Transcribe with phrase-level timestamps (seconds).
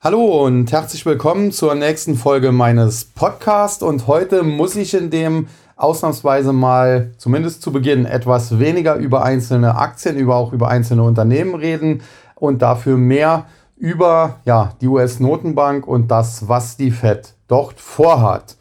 [0.00, 3.82] Hallo und herzlich willkommen zur nächsten Folge meines Podcasts.
[3.82, 9.74] Und heute muss ich in dem ausnahmsweise mal, zumindest zu Beginn, etwas weniger über einzelne
[9.74, 12.02] Aktien, über auch über einzelne Unternehmen reden
[12.36, 18.56] und dafür mehr über ja, die US-Notenbank und das, was die Fed dort vorhat.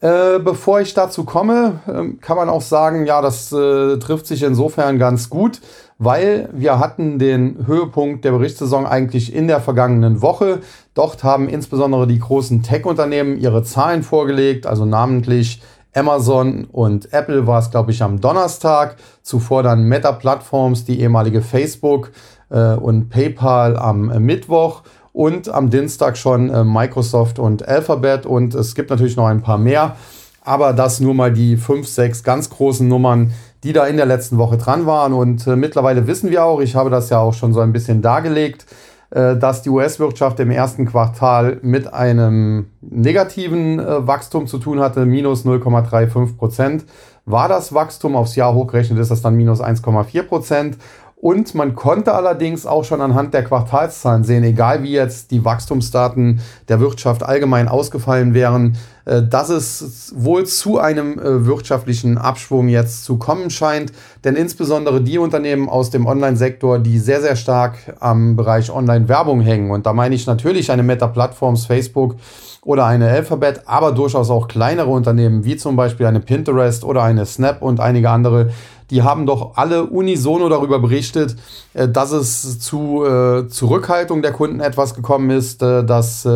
[0.00, 4.42] Äh, bevor ich dazu komme, äh, kann man auch sagen, ja, das äh, trifft sich
[4.42, 5.60] insofern ganz gut,
[5.98, 10.60] weil wir hatten den Höhepunkt der Berichtssaison eigentlich in der vergangenen Woche.
[10.94, 15.60] Dort haben insbesondere die großen Tech-Unternehmen ihre Zahlen vorgelegt, also namentlich
[15.94, 18.96] Amazon und Apple war es, glaube ich, am Donnerstag.
[19.22, 22.12] Zuvor dann Meta Platforms, die ehemalige Facebook
[22.50, 28.54] äh, und PayPal am äh, Mittwoch und am Dienstag schon äh, Microsoft und Alphabet und
[28.54, 29.96] es gibt natürlich noch ein paar mehr.
[30.42, 33.32] Aber das nur mal die fünf, sechs ganz großen Nummern,
[33.64, 35.12] die da in der letzten Woche dran waren.
[35.12, 38.02] Und äh, mittlerweile wissen wir auch, ich habe das ja auch schon so ein bisschen
[38.02, 38.66] dargelegt,
[39.10, 45.06] äh, dass die US-Wirtschaft im ersten Quartal mit einem negativen äh, Wachstum zu tun hatte,
[45.06, 46.84] minus 0,35 Prozent.
[47.24, 50.78] War das Wachstum aufs Jahr hochgerechnet, ist das dann minus 1,4 Prozent.
[51.20, 56.40] Und man konnte allerdings auch schon anhand der Quartalszahlen sehen, egal wie jetzt die Wachstumsdaten
[56.68, 63.04] der Wirtschaft allgemein ausgefallen wären, äh, dass es wohl zu einem äh, wirtschaftlichen Abschwung jetzt
[63.04, 63.92] zu kommen scheint.
[64.22, 69.72] Denn insbesondere die Unternehmen aus dem Online-Sektor, die sehr, sehr stark am Bereich Online-Werbung hängen.
[69.72, 72.14] Und da meine ich natürlich eine Meta-Plattforms, Facebook
[72.62, 77.24] oder eine Alphabet, aber durchaus auch kleinere Unternehmen, wie zum Beispiel eine Pinterest oder eine
[77.24, 78.50] Snap und einige andere,
[78.90, 81.36] die haben doch alle unisono darüber berichtet,
[81.74, 86.26] äh, dass es zu äh, Zurückhaltung der Kunden etwas gekommen ist, äh, dass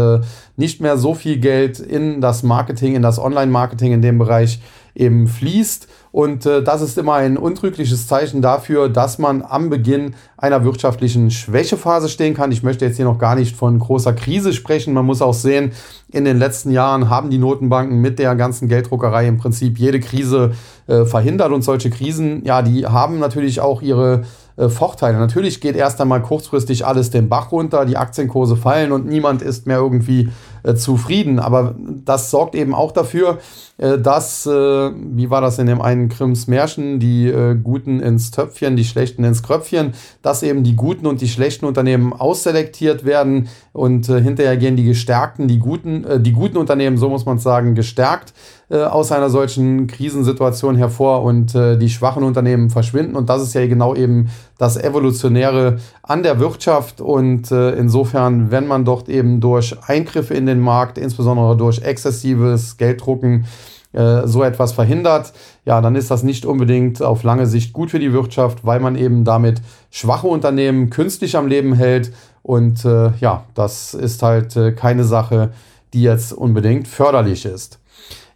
[0.56, 4.60] nicht mehr so viel Geld in das Marketing, in das Online-Marketing in dem Bereich
[4.94, 5.88] eben fließt.
[6.12, 11.30] Und äh, das ist immer ein untrügliches Zeichen dafür, dass man am Beginn einer wirtschaftlichen
[11.30, 12.52] Schwächephase stehen kann.
[12.52, 14.92] Ich möchte jetzt hier noch gar nicht von großer Krise sprechen.
[14.92, 15.72] Man muss auch sehen,
[16.10, 20.52] in den letzten Jahren haben die Notenbanken mit der ganzen Gelddruckerei im Prinzip jede Krise
[20.86, 21.50] äh, verhindert.
[21.50, 24.24] Und solche Krisen, ja, die haben natürlich auch ihre
[24.56, 25.18] äh, Vorteile.
[25.18, 29.66] Natürlich geht erst einmal kurzfristig alles den Bach runter, die Aktienkurse fallen und niemand ist
[29.66, 30.28] mehr irgendwie
[30.62, 31.38] äh, zufrieden.
[31.38, 33.38] Aber das sorgt eben auch dafür,
[33.78, 38.30] äh, dass, äh, wie war das in dem einen Grimms Märchen, die äh, Guten ins
[38.30, 43.48] Töpfchen, die Schlechten ins Kröpfchen, dass eben die guten und die schlechten Unternehmen ausselektiert werden
[43.72, 47.38] und äh, hinterher gehen die gestärkten, die guten, äh, die guten Unternehmen, so muss man
[47.38, 48.34] sagen, gestärkt
[48.68, 53.16] äh, aus einer solchen Krisensituation hervor und äh, die schwachen Unternehmen verschwinden.
[53.16, 54.28] Und das ist ja genau eben
[54.58, 57.00] das Evolutionäre an der Wirtschaft.
[57.00, 62.76] Und äh, insofern, wenn man dort eben durch Eingriffe in den Markt, insbesondere durch exzessives
[62.76, 63.46] Gelddrucken,
[63.92, 65.34] äh, so etwas verhindert,
[65.66, 68.96] ja, dann ist das nicht unbedingt auf lange Sicht gut für die Wirtschaft, weil man
[68.96, 69.60] eben damit
[69.90, 72.10] schwache Unternehmen künstlich am Leben hält.
[72.42, 75.52] Und äh, ja, das ist halt äh, keine Sache,
[75.92, 77.78] die jetzt unbedingt förderlich ist.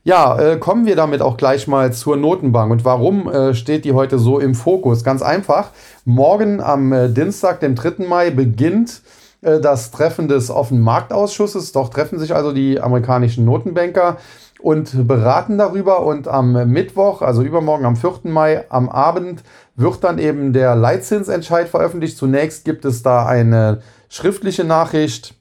[0.07, 2.71] Ja, äh, kommen wir damit auch gleich mal zur Notenbank.
[2.71, 5.03] Und warum äh, steht die heute so im Fokus?
[5.03, 5.71] Ganz einfach.
[6.05, 8.07] Morgen am äh, Dienstag, dem 3.
[8.07, 9.03] Mai, beginnt
[9.43, 11.73] äh, das Treffen des offenen Marktausschusses.
[11.73, 14.19] Doch treffen sich also die amerikanischen Notenbanker
[14.61, 16.07] und beraten darüber.
[16.07, 18.21] Und am Mittwoch, also übermorgen am 4.
[18.31, 19.43] Mai, am Abend,
[19.75, 22.17] wird dann eben der Leitzinsentscheid veröffentlicht.
[22.17, 25.35] Zunächst gibt es da eine schriftliche Nachricht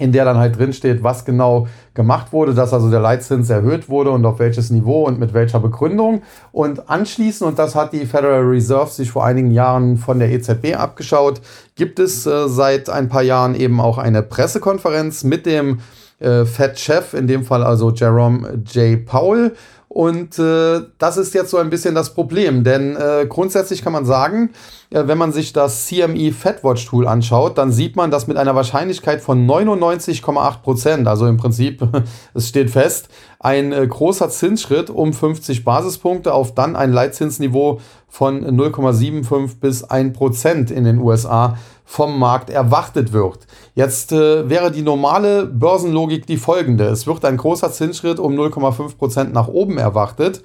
[0.00, 3.88] in der dann halt drin steht, was genau gemacht wurde, dass also der Leitzins erhöht
[3.88, 6.22] wurde und auf welches Niveau und mit welcher Begründung.
[6.52, 10.74] Und anschließend, und das hat die Federal Reserve sich vor einigen Jahren von der EZB
[10.76, 11.42] abgeschaut,
[11.74, 15.80] gibt es äh, seit ein paar Jahren eben auch eine Pressekonferenz mit dem
[16.18, 19.04] äh, Fed-Chef, in dem Fall also Jerome J.
[19.04, 19.54] Powell.
[19.92, 24.04] Und äh, das ist jetzt so ein bisschen das Problem, denn äh, grundsätzlich kann man
[24.04, 24.50] sagen,
[24.90, 28.54] äh, wenn man sich das CME FedWatch Tool anschaut, dann sieht man, dass mit einer
[28.54, 31.82] Wahrscheinlichkeit von 99,8 Prozent, also im Prinzip,
[32.34, 33.08] es steht fest,
[33.40, 40.16] ein äh, großer Zinsschritt um 50 Basispunkte auf dann ein Leitzinsniveau von 0,75 bis 1
[40.16, 41.58] Prozent in den USA
[41.90, 43.48] vom Markt erwartet wird.
[43.74, 46.84] Jetzt äh, wäre die normale Börsenlogik die folgende.
[46.84, 50.40] Es wird ein großer Zinsschritt um 0,5 Prozent nach oben erwartet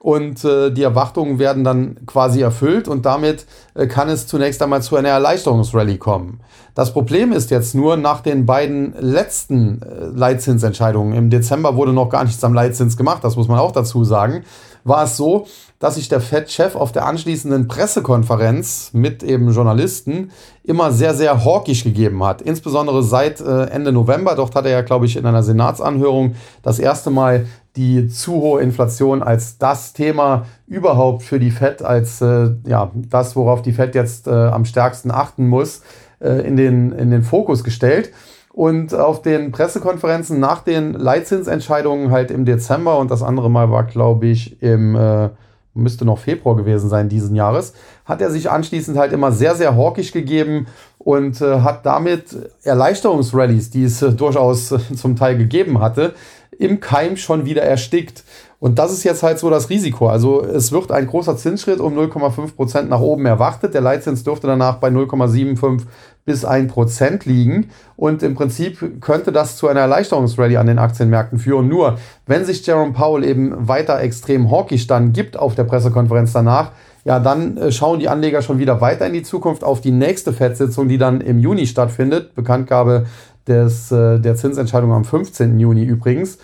[0.00, 4.82] und äh, die Erwartungen werden dann quasi erfüllt und damit äh, kann es zunächst einmal
[4.82, 6.40] zu einer Erleichterungsrallye kommen.
[6.74, 12.08] Das Problem ist jetzt nur nach den beiden letzten äh, Leitzinsentscheidungen, im Dezember wurde noch
[12.08, 14.42] gar nichts am Leitzins gemacht, das muss man auch dazu sagen,
[14.84, 15.46] war es so,
[15.78, 20.30] dass sich der Fed-Chef auf der anschließenden Pressekonferenz mit eben Journalisten
[20.64, 22.42] immer sehr, sehr hawkisch gegeben hat.
[22.42, 24.34] Insbesondere seit äh, Ende November.
[24.34, 27.46] Dort hat er ja, glaube ich, in einer Senatsanhörung das erste Mal
[27.76, 33.36] die zu hohe Inflation als das Thema überhaupt für die Fed, als äh, ja, das,
[33.36, 35.82] worauf die Fed jetzt äh, am stärksten achten muss,
[36.18, 38.10] äh, in, den, in den Fokus gestellt.
[38.58, 43.84] Und auf den Pressekonferenzen nach den Leitzinsentscheidungen halt im Dezember und das andere Mal war,
[43.84, 45.28] glaube ich, im äh,
[45.74, 47.72] müsste noch Februar gewesen sein diesen Jahres,
[48.04, 50.66] hat er sich anschließend halt immer sehr, sehr hawkisch gegeben
[50.98, 56.14] und äh, hat damit Erleichterungsrallies, die es äh, durchaus äh, zum Teil gegeben hatte,
[56.58, 58.24] im Keim schon wieder erstickt.
[58.60, 60.08] Und das ist jetzt halt so das Risiko.
[60.08, 63.72] Also es wird ein großer Zinsschritt um 0,5 Prozent nach oben erwartet.
[63.72, 65.82] Der Leitzins dürfte danach bei 0,75
[66.28, 67.70] bis 1 Prozent liegen.
[67.96, 71.68] Und im Prinzip könnte das zu einer Erleichterungsrallye an den Aktienmärkten führen.
[71.68, 76.72] Nur, wenn sich Jerome Powell eben weiter extrem hawkisch dann gibt auf der Pressekonferenz danach,
[77.04, 80.34] ja, dann äh, schauen die Anleger schon wieder weiter in die Zukunft auf die nächste
[80.34, 82.34] FED-Sitzung, die dann im Juni stattfindet.
[82.34, 83.06] Bekanntgabe
[83.46, 85.58] des, äh, der Zinsentscheidung am 15.
[85.58, 86.38] Juni übrigens.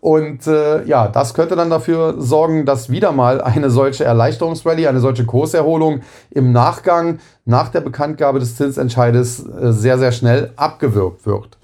[0.00, 5.00] Und äh, ja, das könnte dann dafür sorgen, dass wieder mal eine solche Erleichterungsrallye, eine
[5.00, 6.00] solche Kurserholung
[6.30, 11.58] im Nachgang nach der Bekanntgabe des Zinsentscheides äh, sehr, sehr schnell abgewirkt wird.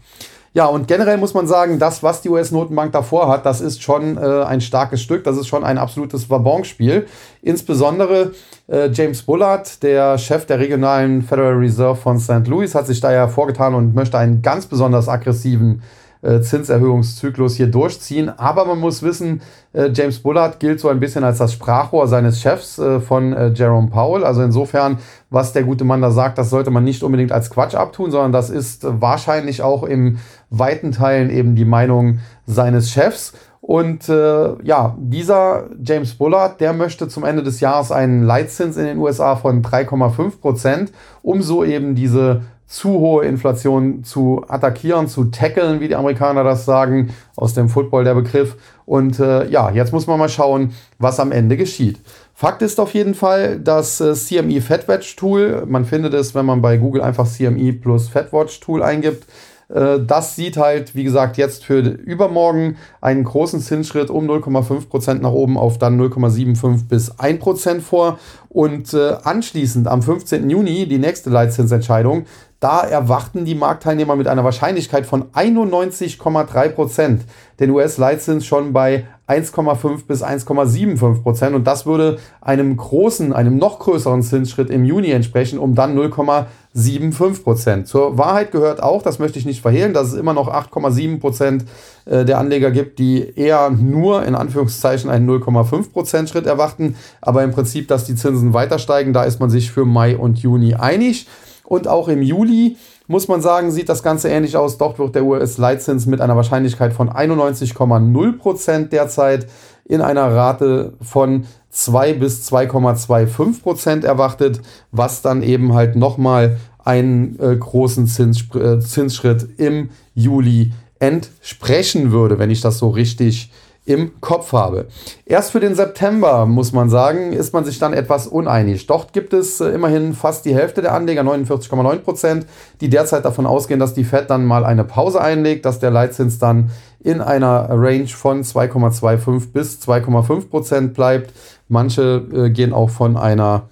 [0.53, 4.17] Ja, und generell muss man sagen, das, was die US-Notenbank davor hat, das ist schon
[4.17, 5.23] äh, ein starkes Stück.
[5.25, 7.07] Das ist schon ein absolutes Wabonspiel.
[7.43, 8.33] Insbesondere
[8.67, 12.47] äh, James Bullard, der Chef der regionalen Federal Reserve von St.
[12.47, 15.83] Louis, hat sich da ja vorgetan und möchte einen ganz besonders aggressiven
[16.27, 18.29] äh, Zinserhöhungszyklus hier durchziehen.
[18.29, 19.43] Aber man muss wissen,
[19.73, 23.89] äh, James Bullard gilt so ein bisschen als das Sprachrohr seines Chefs äh, von Jerome
[23.89, 24.25] Powell.
[24.25, 24.99] Also insofern,
[25.31, 28.33] was der gute Mann da sagt, das sollte man nicht unbedingt als Quatsch abtun, sondern
[28.33, 30.19] das ist wahrscheinlich auch im
[30.51, 33.33] weiten Teilen eben die Meinung seines Chefs.
[33.67, 38.85] Und äh, ja, dieser James Bullard, der möchte zum Ende des Jahres einen Leitzins in
[38.85, 40.93] den USA von 3,5 Prozent,
[41.23, 46.65] um so eben diese zu hohe Inflation zu attackieren, zu tackeln, wie die Amerikaner das
[46.65, 48.57] sagen, aus dem Football der Begriff.
[48.85, 52.01] Und äh, ja, jetzt muss man mal schauen, was am Ende geschieht.
[52.35, 56.61] Fakt ist auf jeden Fall, das äh, CME FedWatch Tool, man findet es, wenn man
[56.61, 59.27] bei Google einfach CME plus FedWatch Tool eingibt,
[59.69, 65.59] das sieht halt, wie gesagt, jetzt für übermorgen einen großen Zinsschritt um 0,5% nach oben
[65.59, 68.19] auf dann 0,75 bis 1% vor.
[68.49, 70.49] Und äh, anschließend am 15.
[70.49, 72.27] Juni die nächste Leitzinsentscheidung.
[72.61, 77.19] Da erwarten die Marktteilnehmer mit einer Wahrscheinlichkeit von 91,3%
[77.61, 81.57] den US-Leitzins schon bei 1,5 bis 1,75 Prozent.
[81.57, 87.43] Und das würde einem großen, einem noch größeren Zinsschritt im Juni entsprechen, um dann 0,75
[87.43, 87.89] Prozent.
[87.89, 91.65] Zur Wahrheit gehört auch, das möchte ich nicht verhehlen, dass es immer noch 8,7 Prozent
[92.05, 96.95] äh, der Anleger gibt, die eher nur in Anführungszeichen einen 0,5 Prozent Schritt erwarten.
[97.21, 100.39] Aber im Prinzip, dass die Zinsen weiter steigen, da ist man sich für Mai und
[100.39, 101.27] Juni einig.
[101.65, 102.77] Und auch im Juli
[103.07, 104.79] muss man sagen, sieht das Ganze ähnlich aus.
[104.79, 109.47] Dort wird der US-Leitzins mit einer Wahrscheinlichkeit von 91,0% derzeit
[109.85, 114.61] in einer Rate von 2 bis 2,25% erwartet,
[114.91, 122.39] was dann eben halt nochmal einen äh, großen Zins, äh, Zinsschritt im Juli entsprechen würde,
[122.39, 124.87] wenn ich das so richtig äh, im Kopf habe.
[125.25, 128.87] Erst für den September, muss man sagen, ist man sich dann etwas uneinig.
[128.87, 132.47] Dort gibt es äh, immerhin fast die Hälfte der Anleger, 49,9 Prozent,
[132.81, 136.39] die derzeit davon ausgehen, dass die Fed dann mal eine Pause einlegt, dass der Leitzins
[136.39, 141.33] dann in einer Range von 2,25 bis 2,5 Prozent bleibt.
[141.69, 143.69] Manche äh, gehen auch von einer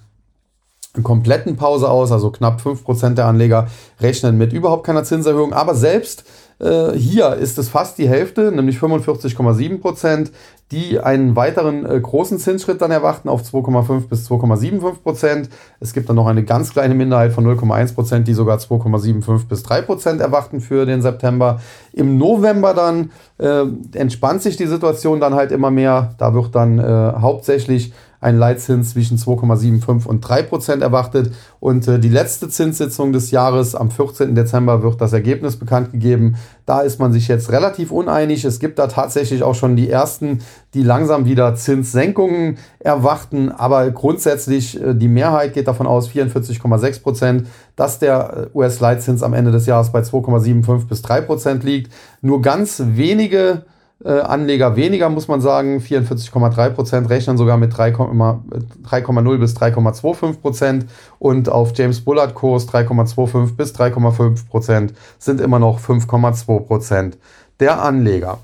[1.03, 3.67] kompletten Pause aus, also knapp 5 Prozent der Anleger
[3.99, 5.51] rechnen mit überhaupt keiner Zinserhöhung.
[5.51, 6.23] Aber selbst
[6.59, 10.31] hier ist es fast die Hälfte, nämlich 45,7 Prozent,
[10.71, 15.49] die einen weiteren äh, großen Zinsschritt dann erwarten auf 2,5 bis 2,75 Prozent.
[15.79, 19.61] Es gibt dann noch eine ganz kleine Minderheit von 0,1 Prozent, die sogar 2,75 bis
[19.61, 21.61] 3 Prozent erwarten für den September.
[21.93, 26.15] Im November dann äh, entspannt sich die Situation dann halt immer mehr.
[26.17, 27.93] Da wird dann äh, hauptsächlich
[28.25, 31.31] ein Leitzins zwischen 2,75 und 3 Prozent erwartet.
[31.59, 34.33] Und äh, die letzte Zinssitzung des Jahres am 14.
[34.33, 36.35] Dezember wird das Ergebnis bekannt gegeben.
[36.65, 38.43] Da ist man sich jetzt relativ uneinig.
[38.43, 40.39] Es gibt da tatsächlich auch schon die ersten,
[40.73, 43.51] die langsam wieder Zinssenkungen erwarten.
[43.51, 49.35] Aber grundsätzlich äh, die Mehrheit geht davon aus, 44,6 Prozent, dass der äh, US-Leitzins am
[49.35, 51.93] Ende des Jahres bei 2,75 bis 3 Prozent liegt.
[52.23, 53.65] Nur ganz wenige
[54.03, 55.79] Anleger weniger, muss man sagen.
[55.79, 60.85] 44,3 Prozent rechnen sogar mit 3,0 bis 3,25 Prozent
[61.17, 67.17] und auf James Bullard Kurs 3,25 bis 3,5 Prozent sind immer noch 5,2 Prozent
[67.59, 68.39] der Anleger.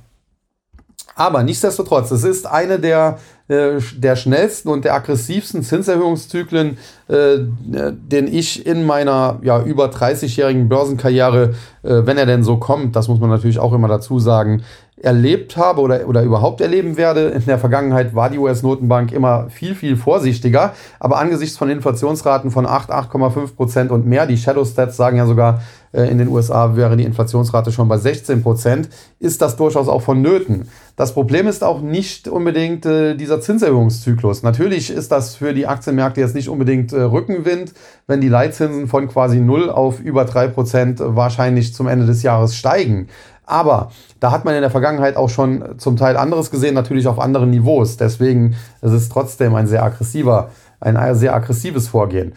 [1.15, 6.77] Aber nichtsdestotrotz, es ist eine der, äh, der schnellsten und der aggressivsten Zinserhöhungszyklen,
[7.10, 11.53] äh, den ich in meiner ja, über 30-jährigen Börsenkarriere,
[11.84, 14.63] äh, wenn er denn so kommt, das muss man natürlich auch immer dazu sagen,
[15.01, 17.29] erlebt habe oder, oder überhaupt erleben werde.
[17.29, 20.74] In der Vergangenheit war die US-Notenbank immer viel, viel vorsichtiger.
[21.00, 25.25] Aber angesichts von Inflationsraten von 8, 8,5 Prozent und mehr, die Shadow Stats sagen ja
[25.25, 25.62] sogar,
[25.93, 28.89] Äh, in den USA wäre die Inflationsrate schon bei 16 Prozent.
[29.20, 30.67] Ist das durchaus auch vonnöten.
[30.96, 34.43] Das Problem ist auch nicht unbedingt äh, dieser Zinserhöhungszyklus.
[34.43, 37.74] Natürlich ist das für die Aktienmärkte jetzt nicht unbedingt äh, Rückenwind,
[38.08, 42.55] wenn die Leitzinsen von quasi 0 auf über 3 Prozent wahrscheinlich zum Ende des Jahres
[42.55, 43.08] steigen.
[43.46, 47.20] Aber da hat man in der Vergangenheit auch schon zum Teil anderes gesehen, natürlich auf
[47.20, 47.98] anderen Niveaus.
[47.98, 52.34] Deswegen ist es trotzdem ein sehr aggressiver, ein sehr aggressives Vorgehen.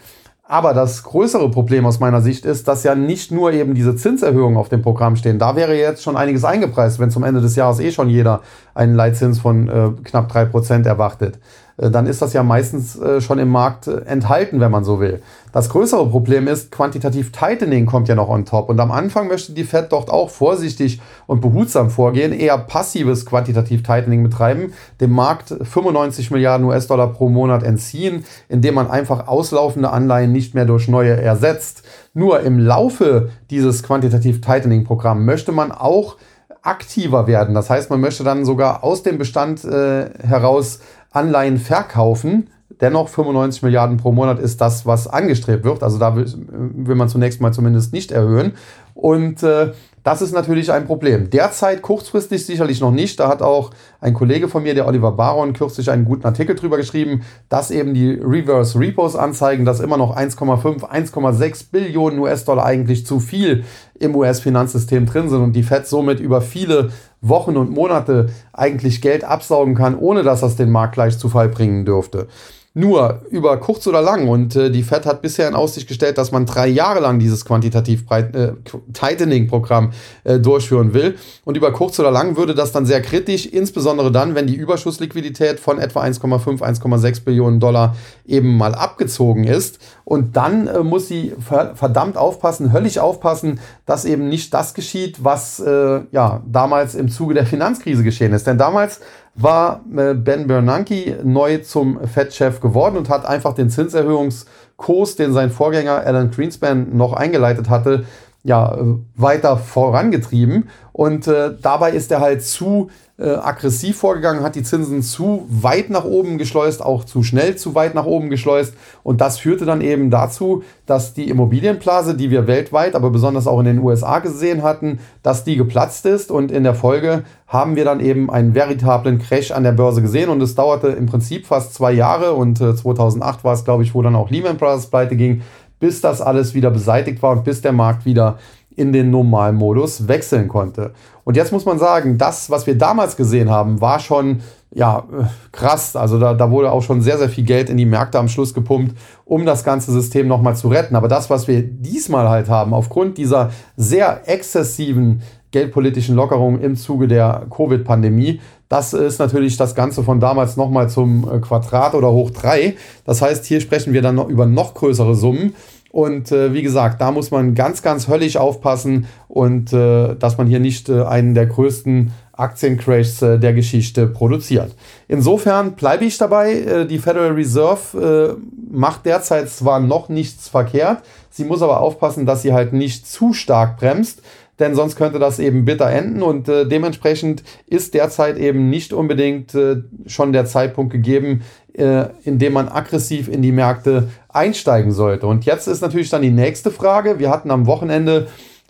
[0.46, 4.58] Aber das größere Problem aus meiner Sicht ist, dass ja nicht nur eben diese Zinserhöhungen
[4.58, 5.38] auf dem Programm stehen.
[5.38, 8.42] Da wäre jetzt schon einiges eingepreist, wenn zum Ende des Jahres eh schon jeder
[8.74, 11.38] einen Leitzins von äh, knapp drei Prozent erwartet.
[11.76, 15.00] Äh, dann ist das ja meistens äh, schon im Markt äh, enthalten, wenn man so
[15.00, 15.22] will.
[15.52, 18.68] Das größere Problem ist, quantitativ Tightening kommt ja noch on top.
[18.68, 23.82] Und am Anfang möchte die Fed dort auch vorsichtig und behutsam vorgehen, eher passives quantitativ
[23.82, 30.32] Tightening betreiben, dem Markt 95 Milliarden US-Dollar pro Monat entziehen, indem man einfach auslaufende Anleihen
[30.32, 31.84] nicht mehr durch neue ersetzt.
[32.14, 36.16] Nur im Laufe dieses quantitativ Tightening-Programms möchte man auch
[36.64, 37.54] aktiver werden.
[37.54, 40.80] Das heißt, man möchte dann sogar aus dem Bestand äh, heraus
[41.14, 42.50] Anleihen verkaufen.
[42.80, 45.82] Dennoch 95 Milliarden pro Monat ist das, was angestrebt wird.
[45.82, 48.52] Also da will, will man zunächst mal zumindest nicht erhöhen.
[48.94, 49.72] Und äh,
[50.04, 51.30] das ist natürlich ein Problem.
[51.30, 53.18] Derzeit kurzfristig sicherlich noch nicht.
[53.18, 53.70] Da hat auch
[54.02, 57.94] ein Kollege von mir, der Oliver Baron, kürzlich einen guten Artikel drüber geschrieben, dass eben
[57.94, 63.64] die Reverse Repos anzeigen, dass immer noch 1,5, 1,6 Billionen US-Dollar eigentlich zu viel
[63.98, 66.90] im US-Finanzsystem drin sind und die Fed somit über viele
[67.22, 71.48] Wochen und Monate eigentlich Geld absaugen kann, ohne dass das den Markt gleich zu Fall
[71.48, 72.28] bringen dürfte.
[72.76, 74.26] Nur über kurz oder lang.
[74.26, 77.44] Und äh, die Fed hat bisher in Aussicht gestellt, dass man drei Jahre lang dieses
[77.44, 78.52] quantitativ äh,
[78.92, 79.92] Tightening-Programm
[80.24, 81.14] äh, durchführen will.
[81.44, 85.60] Und über kurz oder lang würde das dann sehr kritisch, insbesondere dann, wenn die Überschussliquidität
[85.60, 87.94] von etwa 1,5, 1,6 Billionen Dollar
[88.26, 89.78] eben mal abgezogen ist.
[90.04, 95.60] Und dann äh, muss sie verdammt aufpassen, höllisch aufpassen, dass eben nicht das geschieht, was
[95.60, 98.48] äh, ja damals im Zuge der Finanzkrise geschehen ist.
[98.48, 99.00] Denn damals
[99.34, 105.50] war äh, Ben Bernanke neu zum Fed-Chef geworden und hat einfach den Zinserhöhungskurs, den sein
[105.50, 108.04] Vorgänger Alan Greenspan noch eingeleitet hatte,
[108.44, 108.84] ja, äh,
[109.16, 110.68] weiter vorangetrieben.
[110.92, 115.88] Und äh, dabei ist er halt zu äh, aggressiv vorgegangen, hat die Zinsen zu weit
[115.88, 118.74] nach oben geschleust, auch zu schnell zu weit nach oben geschleust.
[119.02, 123.60] Und das führte dann eben dazu, dass die Immobilienblase, die wir weltweit, aber besonders auch
[123.60, 126.30] in den USA gesehen hatten, dass die geplatzt ist.
[126.30, 130.28] Und in der Folge haben wir dann eben einen veritablen Crash an der Börse gesehen.
[130.28, 132.34] Und es dauerte im Prinzip fast zwei Jahre.
[132.34, 135.42] Und äh, 2008 war es, glaube ich, wo dann auch Lehman Brothers pleite ging,
[135.84, 138.38] bis das alles wieder beseitigt war und bis der Markt wieder
[138.74, 140.94] in den Normalmodus wechseln konnte.
[141.24, 144.40] Und jetzt muss man sagen, das, was wir damals gesehen haben, war schon
[144.74, 145.04] ja,
[145.52, 145.94] krass.
[145.94, 148.54] Also da, da wurde auch schon sehr, sehr viel Geld in die Märkte am Schluss
[148.54, 150.96] gepumpt, um das ganze System nochmal zu retten.
[150.96, 157.08] Aber das, was wir diesmal halt haben, aufgrund dieser sehr exzessiven geldpolitischen Lockerung im Zuge
[157.08, 162.30] der Covid-Pandemie, das ist natürlich das Ganze von damals nochmal zum äh, Quadrat oder hoch
[162.30, 162.74] drei.
[163.04, 165.54] Das heißt, hier sprechen wir dann noch über noch größere Summen.
[165.94, 170.48] Und äh, wie gesagt, da muss man ganz, ganz höllisch aufpassen und äh, dass man
[170.48, 174.74] hier nicht äh, einen der größten Aktiencrashs äh, der Geschichte produziert.
[175.06, 176.54] Insofern bleibe ich dabei.
[176.54, 182.26] Äh, die Federal Reserve äh, macht derzeit zwar noch nichts verkehrt, sie muss aber aufpassen,
[182.26, 184.20] dass sie halt nicht zu stark bremst
[184.58, 189.54] denn sonst könnte das eben bitter enden und äh, dementsprechend ist derzeit eben nicht unbedingt
[189.54, 191.42] äh, schon der Zeitpunkt gegeben,
[191.74, 195.26] äh, in dem man aggressiv in die Märkte einsteigen sollte.
[195.26, 197.18] Und jetzt ist natürlich dann die nächste Frage.
[197.18, 198.28] Wir hatten am Wochenende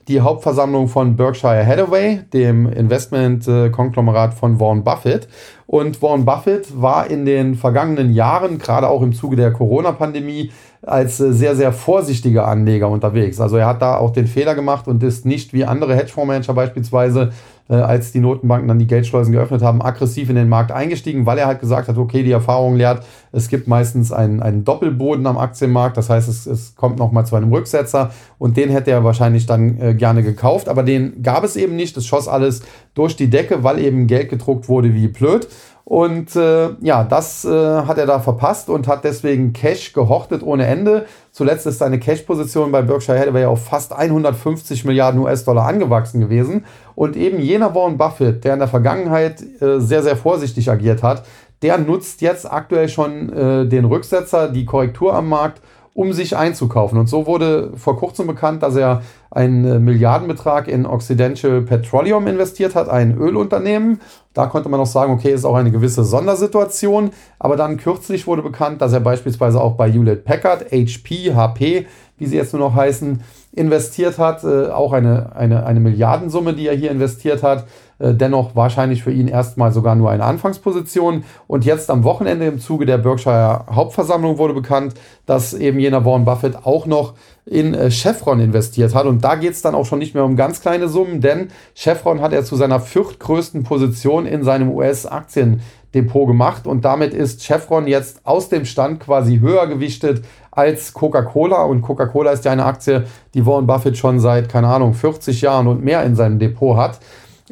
[0.09, 5.29] die Hauptversammlung von Berkshire Hathaway, dem Investment-Konglomerat von Warren Buffett.
[5.67, 10.51] Und Warren Buffett war in den vergangenen Jahren, gerade auch im Zuge der Corona-Pandemie,
[10.83, 13.41] als sehr, sehr vorsichtiger Anleger unterwegs.
[13.41, 17.33] Also er hat da auch den Fehler gemacht und ist nicht wie andere Hedgefondsmanager beispielsweise
[17.69, 21.39] äh, als die Notenbanken dann die Geldschleusen geöffnet haben, aggressiv in den Markt eingestiegen, weil
[21.39, 25.39] er halt gesagt hat, okay, die Erfahrung lehrt, es gibt meistens einen, einen Doppelboden am
[25.39, 28.11] Aktienmarkt, das heißt, es, es kommt nochmal zu einem Rücksetzer.
[28.39, 31.97] Und den hätte er wahrscheinlich dann äh, gerne gekauft, aber den gab es eben nicht,
[31.97, 32.63] es schoss alles
[32.95, 35.49] durch die Decke, weil eben Geld gedruckt wurde wie blöd.
[35.85, 40.67] Und äh, ja, das äh, hat er da verpasst und hat deswegen Cash gehortet ohne
[40.67, 41.05] Ende.
[41.31, 46.65] Zuletzt ist seine Cash-Position bei Berkshire Hathaway auf fast 150 Milliarden US-Dollar angewachsen gewesen.
[46.95, 51.25] Und eben jener Warren Buffett, der in der Vergangenheit äh, sehr, sehr vorsichtig agiert hat,
[51.61, 55.61] der nutzt jetzt aktuell schon äh, den Rücksetzer, die Korrektur am Markt
[55.95, 56.99] um sich einzukaufen.
[56.99, 62.75] Und so wurde vor kurzem bekannt, dass er einen äh, Milliardenbetrag in Occidental Petroleum investiert
[62.75, 64.01] hat, ein Ölunternehmen.
[64.33, 67.11] Da konnte man noch sagen, okay, ist auch eine gewisse Sondersituation.
[67.39, 71.87] Aber dann kürzlich wurde bekannt, dass er beispielsweise auch bei Hewlett Packard, HP, HP,
[72.19, 73.23] wie sie jetzt nur noch heißen,
[73.53, 77.67] investiert hat, äh, auch eine, eine, eine Milliardensumme, die er hier investiert hat.
[77.99, 81.25] Äh, dennoch wahrscheinlich für ihn erstmal sogar nur eine Anfangsposition.
[81.47, 84.95] Und jetzt am Wochenende im Zuge der Berkshire Hauptversammlung wurde bekannt,
[85.27, 87.15] dass eben jener Warren Buffett auch noch
[87.47, 89.07] in äh, Chevron investiert hat.
[89.07, 92.21] Und da geht es dann auch schon nicht mehr um ganz kleine Summen, denn Chevron
[92.21, 96.67] hat er zu seiner viertgrößten Position in seinem US-Aktiendepot gemacht.
[96.67, 101.63] Und damit ist Chevron jetzt aus dem Stand quasi höher gewichtet als Coca-Cola.
[101.65, 105.69] Und Coca-Cola ist ja eine Aktie, die Warren Buffett schon seit, keine Ahnung, 40 Jahren
[105.69, 106.99] und mehr in seinem Depot hat.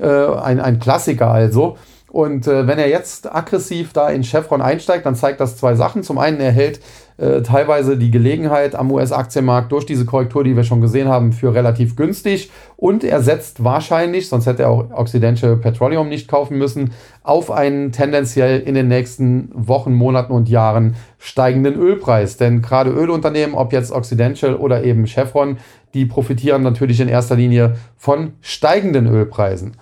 [0.03, 1.77] Äh, ein, ein Klassiker also.
[2.11, 6.03] Und äh, wenn er jetzt aggressiv da in Chevron einsteigt, dann zeigt das zwei Sachen.
[6.03, 6.81] Zum einen, er hält
[7.17, 11.55] äh, teilweise die Gelegenheit am US-Aktienmarkt durch diese Korrektur, die wir schon gesehen haben, für
[11.55, 12.51] relativ günstig.
[12.77, 16.93] Und er setzt wahrscheinlich, sonst hätte er auch Occidental Petroleum nicht kaufen müssen,
[17.23, 22.37] auf einen tendenziell in den nächsten Wochen, Monaten und Jahren steigenden Ölpreis.
[22.37, 25.59] Denn gerade Ölunternehmen, ob jetzt Occidental oder eben Chevron,
[25.95, 29.77] die profitieren natürlich in erster Linie von steigenden Ölpreisen.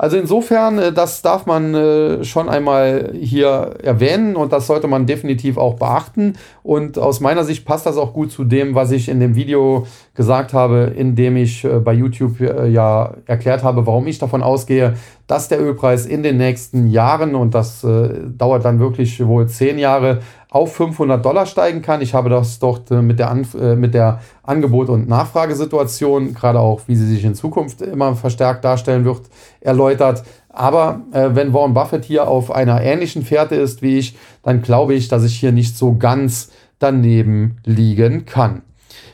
[0.00, 5.06] Also insofern, äh, das darf man äh, schon einmal hier erwähnen und das sollte man
[5.06, 6.34] definitiv auch beachten.
[6.62, 9.88] Und aus meiner Sicht passt das auch gut zu dem, was ich in dem Video
[10.14, 14.94] gesagt habe, in dem ich äh, bei YouTube ja erklärt habe, warum ich davon ausgehe,
[15.26, 20.20] dass der Ölpreis in den nächsten Jahren, und das dauert dann wirklich wohl zehn Jahre,
[20.50, 22.00] auf 500 Dollar steigen kann.
[22.00, 26.96] Ich habe das dort mit der, Anf mit der Angebot- und Nachfragesituation, gerade auch wie
[26.96, 29.22] sie sich in Zukunft immer verstärkt darstellen wird,
[29.60, 30.24] erläutert.
[30.48, 34.94] Aber äh, wenn Warren Buffett hier auf einer ähnlichen Fährte ist wie ich, dann glaube
[34.94, 38.62] ich, dass ich hier nicht so ganz daneben liegen kann.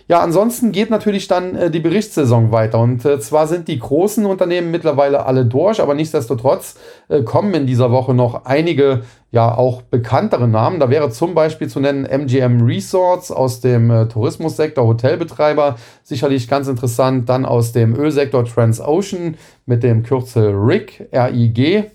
[0.07, 2.79] Ja, ansonsten geht natürlich dann äh, die Berichtssaison weiter.
[2.79, 6.75] Und äh, zwar sind die großen Unternehmen mittlerweile alle durch, aber nichtsdestotrotz
[7.09, 10.79] äh, kommen in dieser Woche noch einige, ja, auch bekanntere Namen.
[10.79, 16.69] Da wäre zum Beispiel zu nennen MGM Resorts aus dem äh, Tourismussektor, Hotelbetreiber, sicherlich ganz
[16.69, 17.31] interessant.
[17.31, 21.91] Dann aus dem Ölsektor Transocean mit dem Kürzel RIG, RIG,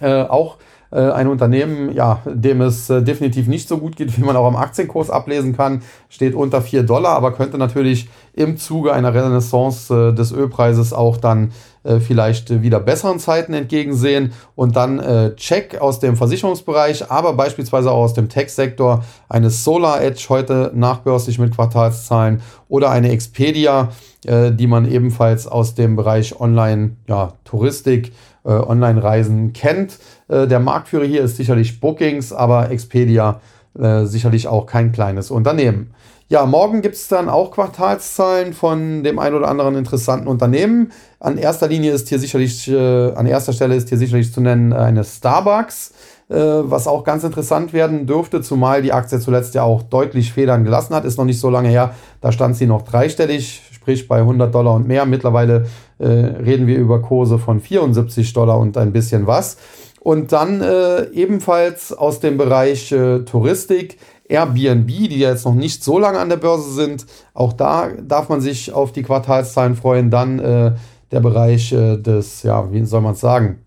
[0.00, 4.22] äh, auch äh, ein Unternehmen, ja, dem es äh, definitiv nicht so gut geht, wie
[4.22, 8.92] man auch am Aktienkurs ablesen kann, steht unter 4 Dollar, aber könnte natürlich im Zuge
[8.92, 11.52] einer Renaissance äh, des Ölpreises auch dann
[12.00, 14.32] vielleicht wieder besseren Zeiten entgegensehen.
[14.54, 20.02] Und dann äh, Check aus dem Versicherungsbereich, aber beispielsweise auch aus dem Tech-Sektor, eine Solar
[20.02, 23.90] Edge heute nachbörslich mit Quartalszahlen oder eine Expedia,
[24.24, 28.12] äh, die man ebenfalls aus dem Bereich Online-Touristik, ja,
[28.44, 29.98] äh, Online-Reisen kennt.
[30.28, 33.40] Äh, der Marktführer hier ist sicherlich Bookings, aber Expedia
[33.78, 35.94] äh, sicherlich auch kein kleines Unternehmen.
[36.28, 40.90] Ja, morgen gibt es dann auch Quartalszahlen von dem ein oder anderen interessanten Unternehmen.
[41.20, 44.72] An erster Linie ist hier sicherlich, äh, an erster Stelle ist hier sicherlich zu nennen
[44.72, 45.92] eine Starbucks,
[46.30, 50.64] äh, was auch ganz interessant werden dürfte, zumal die Aktie zuletzt ja auch deutlich Federn
[50.64, 51.04] gelassen hat.
[51.04, 54.74] Ist noch nicht so lange her, da stand sie noch dreistellig, sprich bei 100 Dollar
[54.74, 55.04] und mehr.
[55.04, 55.66] Mittlerweile
[55.98, 59.56] äh, reden wir über Kurse von 74 Dollar und ein bisschen was.
[60.00, 65.98] Und dann äh, ebenfalls aus dem Bereich äh, Touristik Airbnb, die jetzt noch nicht so
[65.98, 67.06] lange an der Börse sind.
[67.34, 70.10] Auch da darf man sich auf die Quartalszahlen freuen.
[70.10, 70.72] Dann äh,
[71.10, 73.60] der Bereich äh, des, ja, wie soll man es sagen?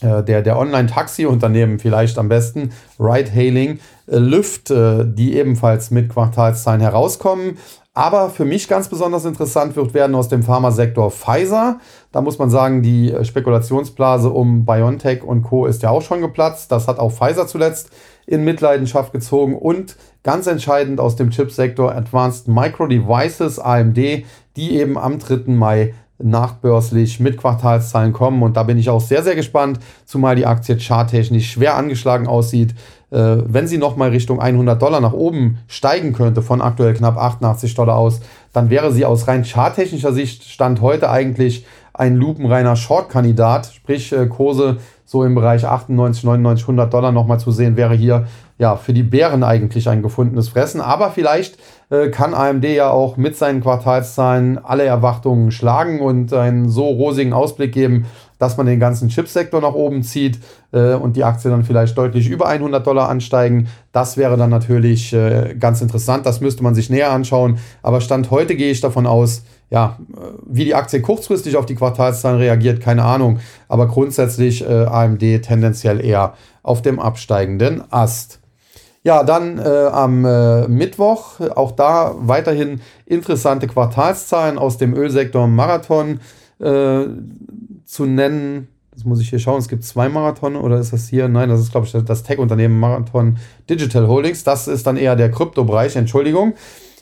[0.00, 7.56] Äh, der, der Online-Taxi-Unternehmen vielleicht am besten, Ride-Hailing, Lyft, die ebenfalls mit Quartalszahlen herauskommen.
[7.96, 11.78] Aber für mich ganz besonders interessant wird werden aus dem Pharmasektor Pfizer.
[12.10, 15.66] Da muss man sagen, die äh, Spekulationsblase um BioNTech und Co.
[15.66, 16.72] ist ja auch schon geplatzt.
[16.72, 17.90] Das hat auch Pfizer zuletzt
[18.26, 19.56] in Mitleidenschaft gezogen.
[19.56, 23.96] Und ganz entscheidend aus dem Chipsektor Advanced Micro Devices AMD,
[24.56, 25.52] die eben am 3.
[25.52, 28.42] Mai nachbörslich mit Quartalszahlen kommen.
[28.42, 32.74] Und da bin ich auch sehr, sehr gespannt, zumal die Aktie charttechnisch schwer angeschlagen aussieht
[33.10, 37.74] äh, wenn sie nochmal Richtung 100 Dollar nach oben steigen könnte, von aktuell knapp 88
[37.74, 38.20] Dollar aus,
[38.52, 44.26] dann wäre sie aus rein charttechnischer Sicht Stand heute eigentlich ein lupenreiner Short-Kandidat, sprich äh,
[44.26, 48.26] Kurse so im Bereich 98, 99, 100 Dollar nochmal zu sehen, wäre hier
[48.58, 50.80] ja für die Bären eigentlich ein gefundenes Fressen.
[50.80, 51.56] Aber vielleicht
[51.90, 57.32] äh, kann AMD ja auch mit seinen Quartalszahlen alle Erwartungen schlagen und einen so rosigen
[57.32, 58.06] Ausblick geben,
[58.44, 60.38] dass man den ganzen Chipsektor nach oben zieht
[60.72, 63.68] äh, und die Aktien dann vielleicht deutlich über 100 Dollar ansteigen.
[63.90, 66.26] Das wäre dann natürlich äh, ganz interessant.
[66.26, 67.58] Das müsste man sich näher anschauen.
[67.82, 71.74] Aber Stand heute gehe ich davon aus, ja, äh, wie die Aktie kurzfristig auf die
[71.74, 73.38] Quartalszahlen reagiert, keine Ahnung.
[73.66, 78.40] Aber grundsätzlich äh, AMD tendenziell eher auf dem absteigenden Ast.
[79.04, 86.20] Ja, dann äh, am äh, Mittwoch, auch da weiterhin interessante Quartalszahlen aus dem Ölsektor Marathon
[86.60, 87.04] äh,
[87.94, 88.68] zu nennen.
[88.92, 89.58] Das muss ich hier schauen.
[89.58, 91.28] Es gibt zwei Marathon oder ist das hier?
[91.28, 93.38] Nein, das ist, glaube ich, das Tech-Unternehmen Marathon
[93.70, 94.44] Digital Holdings.
[94.44, 96.54] Das ist dann eher der Kryptobereich, Entschuldigung.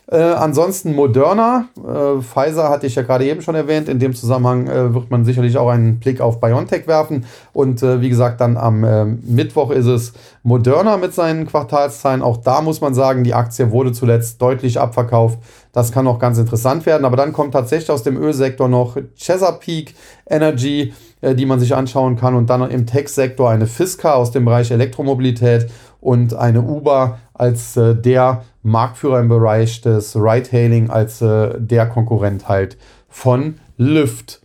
[0.08, 3.88] Äh, ansonsten Moderna, äh, Pfizer hatte ich ja gerade eben schon erwähnt.
[3.88, 7.24] In dem Zusammenhang äh, wird man sicherlich auch einen Blick auf BioNTech werfen.
[7.52, 10.12] Und äh, wie gesagt, dann am äh, Mittwoch ist es
[10.42, 12.20] Moderna mit seinen Quartalszahlen.
[12.20, 15.38] Auch da muss man sagen, die Aktie wurde zuletzt deutlich abverkauft.
[15.72, 17.04] Das kann auch ganz interessant werden.
[17.04, 19.94] Aber dann kommt tatsächlich aus dem Ölsektor noch Chesapeake
[20.28, 22.34] Energy, äh, die man sich anschauen kann.
[22.34, 25.68] Und dann im Tech-Sektor eine Fisker aus dem Bereich Elektromobilität
[26.00, 32.76] und eine Uber als der Marktführer im Bereich des Ride-Hailing, als äh, der Konkurrent halt
[33.08, 34.42] von Lyft.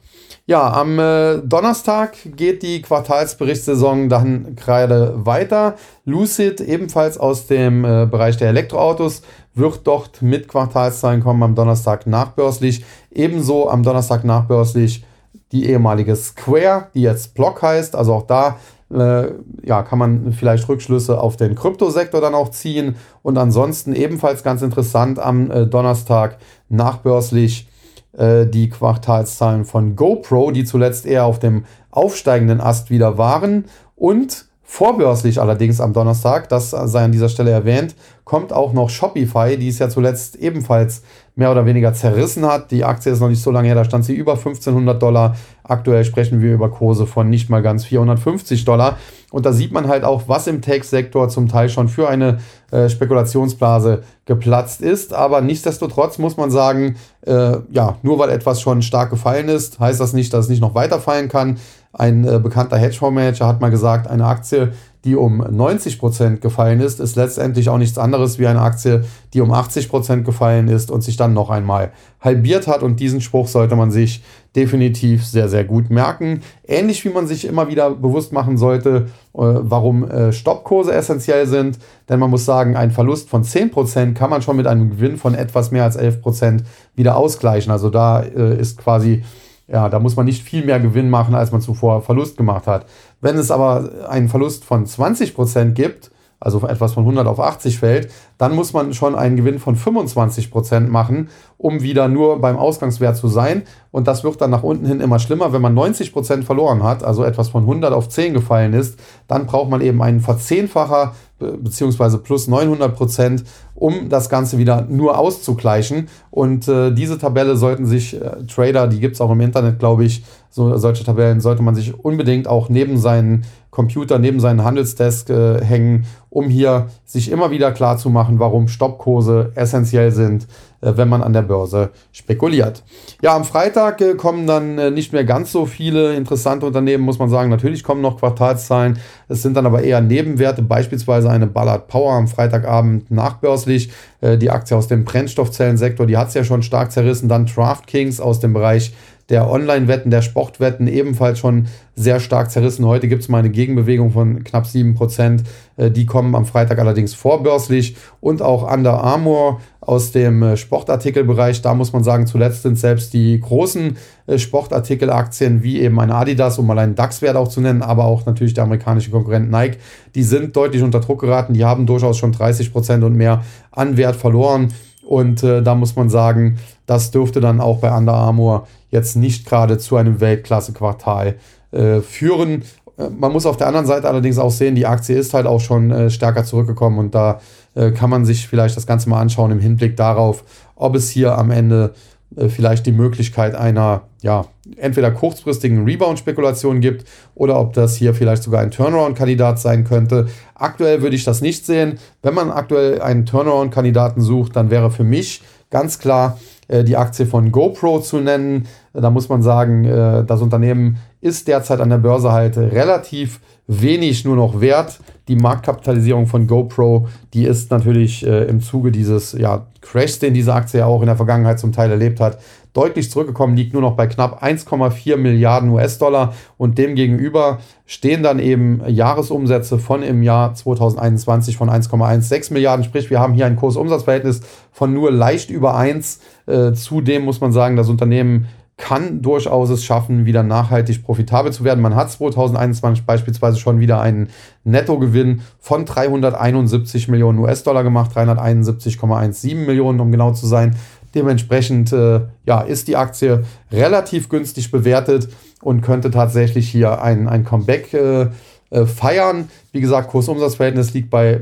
[0.49, 5.75] Ja, am äh, Donnerstag geht die Quartalsberichtssaison dann gerade weiter.
[6.05, 9.23] Lucid, ebenfalls aus dem äh, Bereich der Elektroautos,
[9.55, 12.85] wird dort mit Quartalszahlen kommen am Donnerstag nachbörslich.
[13.11, 15.03] Ebenso am Donnerstag nachbörslich
[15.51, 17.95] die ehemalige Square, die jetzt Block heißt.
[17.95, 18.57] Also auch da
[18.89, 22.95] ja, kann man vielleicht Rückschlüsse auf den Kryptosektor dann auch ziehen.
[23.21, 26.37] Und ansonsten ebenfalls ganz interessant am äh, Donnerstag
[26.69, 27.67] nachbörslich
[28.13, 33.65] äh, die Quartalszahlen von GoPro, die zuletzt eher auf dem aufsteigenden Ast wieder waren.
[33.95, 39.57] Und vorbörslich allerdings am Donnerstag, das sei an dieser Stelle erwähnt, kommt auch noch Shopify,
[39.57, 41.03] die es ja zuletzt ebenfalls
[41.37, 42.71] mehr oder weniger zerrissen hat.
[42.71, 45.35] Die Aktie ist noch nicht so lange her, da stand sie über 1500 Dollar.
[45.63, 48.97] Aktuell sprechen wir über Kurse von nicht mal ganz 450 Dollar.
[49.31, 52.39] Und da sieht man halt auch, was im Tech-Sektor zum Teil schon für eine
[52.71, 55.13] äh, Spekulationsblase geplatzt ist.
[55.13, 59.99] Aber nichtsdestotrotz muss man sagen, äh, ja, nur weil etwas schon stark gefallen ist, heißt
[59.99, 61.59] das nicht, dass es nicht noch weiter fallen kann.
[61.97, 64.71] Ein äh, bekannter Hedgefondsmanager hat mal gesagt, eine Aktie,
[65.03, 69.41] die um 90 Prozent gefallen ist, ist letztendlich auch nichts anderes wie eine Aktie, die
[69.41, 72.83] um 80 Prozent gefallen ist und sich dann noch einmal halbiert hat.
[72.83, 74.21] Und diesen Spruch sollte man sich
[74.55, 76.41] definitiv sehr, sehr gut merken.
[76.67, 81.79] Ähnlich wie man sich immer wieder bewusst machen sollte, äh, warum äh, Stoppkurse essentiell sind.
[82.09, 85.33] Denn man muss sagen, ein Verlust von 10% kann man schon mit einem Gewinn von
[85.33, 86.61] etwas mehr als 11%
[86.95, 87.71] wieder ausgleichen.
[87.71, 89.23] Also da äh, ist quasi
[89.67, 92.85] ja, da muss man nicht viel mehr Gewinn machen, als man zuvor Verlust gemacht hat.
[93.21, 98.11] Wenn es aber einen Verlust von 20% gibt, also etwas von 100 auf 80 fällt,
[98.37, 103.27] dann muss man schon einen Gewinn von 25% machen, um wieder nur beim Ausgangswert zu
[103.27, 103.63] sein.
[103.91, 105.53] Und das wird dann nach unten hin immer schlimmer.
[105.53, 109.69] Wenn man 90% verloren hat, also etwas von 100 auf 10 gefallen ist, dann braucht
[109.69, 113.43] man eben einen Verzehnfacher beziehungsweise plus 900 Prozent,
[113.75, 116.07] um das Ganze wieder nur auszugleichen.
[116.31, 120.03] Und äh, diese Tabelle sollten sich äh, Trader, die gibt es auch im Internet, glaube
[120.03, 125.29] ich, so, solche Tabellen sollte man sich unbedingt auch neben seinen Computer, neben seinen Handelsdesk
[125.29, 126.05] äh, hängen,
[126.37, 130.47] um hier sich immer wieder klar zu machen, warum Stoppkurse essentiell sind
[130.79, 132.83] äh, wenn man an der Börse spekuliert.
[133.23, 137.17] Ja, am Freitag äh, kommen dann äh, nicht mehr ganz so viele interessante Unternehmen, muss
[137.17, 137.49] man sagen.
[137.49, 138.99] Natürlich kommen noch Quartalszahlen.
[139.27, 143.91] Es sind dann aber eher Nebenwerte, beispielsweise eine Ballard Power am Freitagabend nachbörslich.
[144.19, 147.29] Die Aktie aus dem Brennstoffzellensektor, die hat es ja schon stark zerrissen.
[147.29, 148.93] Dann DraftKings aus dem Bereich
[149.29, 152.85] der Online-Wetten, der Sportwetten ebenfalls schon sehr stark zerrissen.
[152.85, 155.41] Heute gibt es mal eine Gegenbewegung von knapp 7%.
[155.75, 157.97] Äh, die kommen am Freitag allerdings vorbörslich.
[158.21, 161.61] Und auch Under Armour aus dem äh, Sportartikelbereich.
[161.61, 166.57] Da muss man sagen, zuletzt sind selbst die großen äh, Sportartikelaktien wie eben eine Adidas,
[166.57, 169.77] um mal einen DAX-Wert auch zu nennen, aber auch natürlich der amerikanische Konkurrent Nike,
[170.15, 171.53] die sind deutlich unter Druck geraten.
[171.53, 174.69] Die haben durchaus schon 30% und mehr an Wert verloren.
[175.07, 179.45] Und äh, da muss man sagen, das dürfte dann auch bei Under Armour jetzt nicht
[179.45, 181.35] gerade zu einem Weltklasse-Quartal
[181.71, 182.63] äh, führen.
[182.97, 185.61] Äh, man muss auf der anderen Seite allerdings auch sehen, die Aktie ist halt auch
[185.61, 187.39] schon äh, stärker zurückgekommen und da
[187.75, 190.43] äh, kann man sich vielleicht das Ganze mal anschauen im Hinblick darauf,
[190.75, 191.93] ob es hier am Ende
[192.35, 198.61] vielleicht die Möglichkeit einer, ja, entweder kurzfristigen Rebound-Spekulation gibt oder ob das hier vielleicht sogar
[198.61, 200.27] ein Turnaround-Kandidat sein könnte.
[200.53, 201.99] Aktuell würde ich das nicht sehen.
[202.21, 206.37] Wenn man aktuell einen Turnaround-Kandidaten sucht, dann wäre für mich ganz klar
[206.67, 208.67] äh, die Aktie von GoPro zu nennen.
[208.93, 214.23] Da muss man sagen, äh, das Unternehmen ist derzeit an der Börse halt relativ wenig
[214.25, 214.99] nur noch wert.
[215.27, 220.53] Die Marktkapitalisierung von GoPro, die ist natürlich äh, im Zuge dieses ja, Crashs, den diese
[220.53, 222.39] Aktie ja auch in der Vergangenheit zum Teil erlebt hat,
[222.71, 228.81] deutlich zurückgekommen, liegt nur noch bei knapp 1,4 Milliarden US-Dollar und demgegenüber stehen dann eben
[228.87, 234.93] Jahresumsätze von im Jahr 2021 von 1,16 Milliarden, sprich wir haben hier ein Kursumsatzverhältnis von
[234.93, 236.19] nur leicht über 1.
[236.45, 241.63] Äh, zudem muss man sagen, das Unternehmen kann durchaus es schaffen, wieder nachhaltig profitabel zu
[241.63, 241.81] werden.
[241.81, 244.29] Man hat 2021 beispielsweise schon wieder einen
[244.63, 250.75] Nettogewinn von 371 Millionen US-Dollar gemacht, 371,17 Millionen, um genau zu sein.
[251.15, 255.27] Dementsprechend äh, ja, ist die Aktie relativ günstig bewertet
[255.61, 258.27] und könnte tatsächlich hier ein, ein Comeback äh,
[258.69, 259.49] äh, feiern.
[259.71, 261.41] Wie gesagt, Kursumsatzverhältnis liegt bei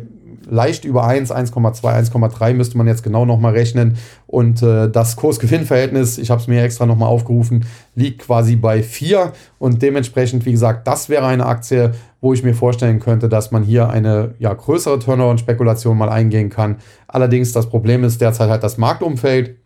[0.49, 3.97] leicht über 1, 1,2, 1,3 müsste man jetzt genau nochmal rechnen.
[4.27, 9.33] Und äh, das Kurs-Gewinn-Verhältnis, ich habe es mir extra nochmal aufgerufen, liegt quasi bei 4.
[9.59, 13.63] Und dementsprechend, wie gesagt, das wäre eine Aktie, wo ich mir vorstellen könnte, dass man
[13.63, 16.77] hier eine ja, größere Turnaround-Spekulation mal eingehen kann.
[17.07, 19.57] Allerdings, das Problem ist derzeit halt das Marktumfeld.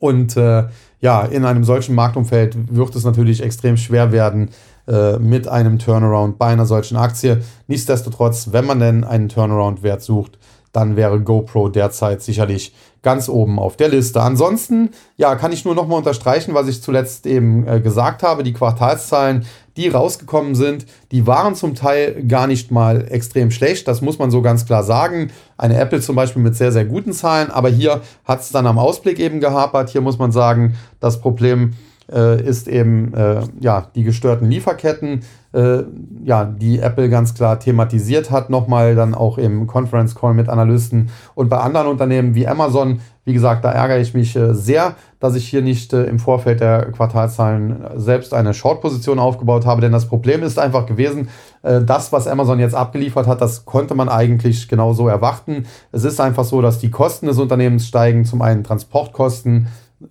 [0.00, 0.64] Und äh,
[1.00, 4.50] ja, in einem solchen Marktumfeld wird es natürlich extrem schwer werden,
[4.88, 7.42] äh, mit einem Turnaround bei einer solchen Aktie.
[7.66, 10.38] Nichtsdestotrotz, wenn man denn einen Turnaround-Wert sucht,
[10.72, 14.20] dann wäre GoPro derzeit sicherlich ganz oben auf der Liste.
[14.20, 18.42] Ansonsten, ja, kann ich nur nochmal unterstreichen, was ich zuletzt eben äh, gesagt habe.
[18.42, 19.44] Die Quartalszahlen,
[19.76, 23.88] die rausgekommen sind, die waren zum Teil gar nicht mal extrem schlecht.
[23.88, 25.30] Das muss man so ganz klar sagen.
[25.56, 28.78] Eine Apple zum Beispiel mit sehr, sehr guten Zahlen, aber hier hat es dann am
[28.78, 29.90] Ausblick eben gehapert.
[29.90, 31.74] Hier muss man sagen, das Problem
[32.12, 35.82] äh, ist eben äh, ja, die gestörten Lieferketten, äh,
[36.24, 41.10] ja, die Apple ganz klar thematisiert hat, nochmal dann auch im Conference Call mit Analysten
[41.34, 43.00] und bei anderen Unternehmen wie Amazon.
[43.24, 46.60] Wie gesagt, da ärgere ich mich äh, sehr, dass ich hier nicht äh, im Vorfeld
[46.60, 51.28] der Quartalzahlen selbst eine Short-Position aufgebaut habe, denn das Problem ist einfach gewesen,
[51.62, 55.66] äh, das, was Amazon jetzt abgeliefert hat, das konnte man eigentlich genauso erwarten.
[55.92, 59.68] Es ist einfach so, dass die Kosten des Unternehmens steigen, zum einen Transportkosten,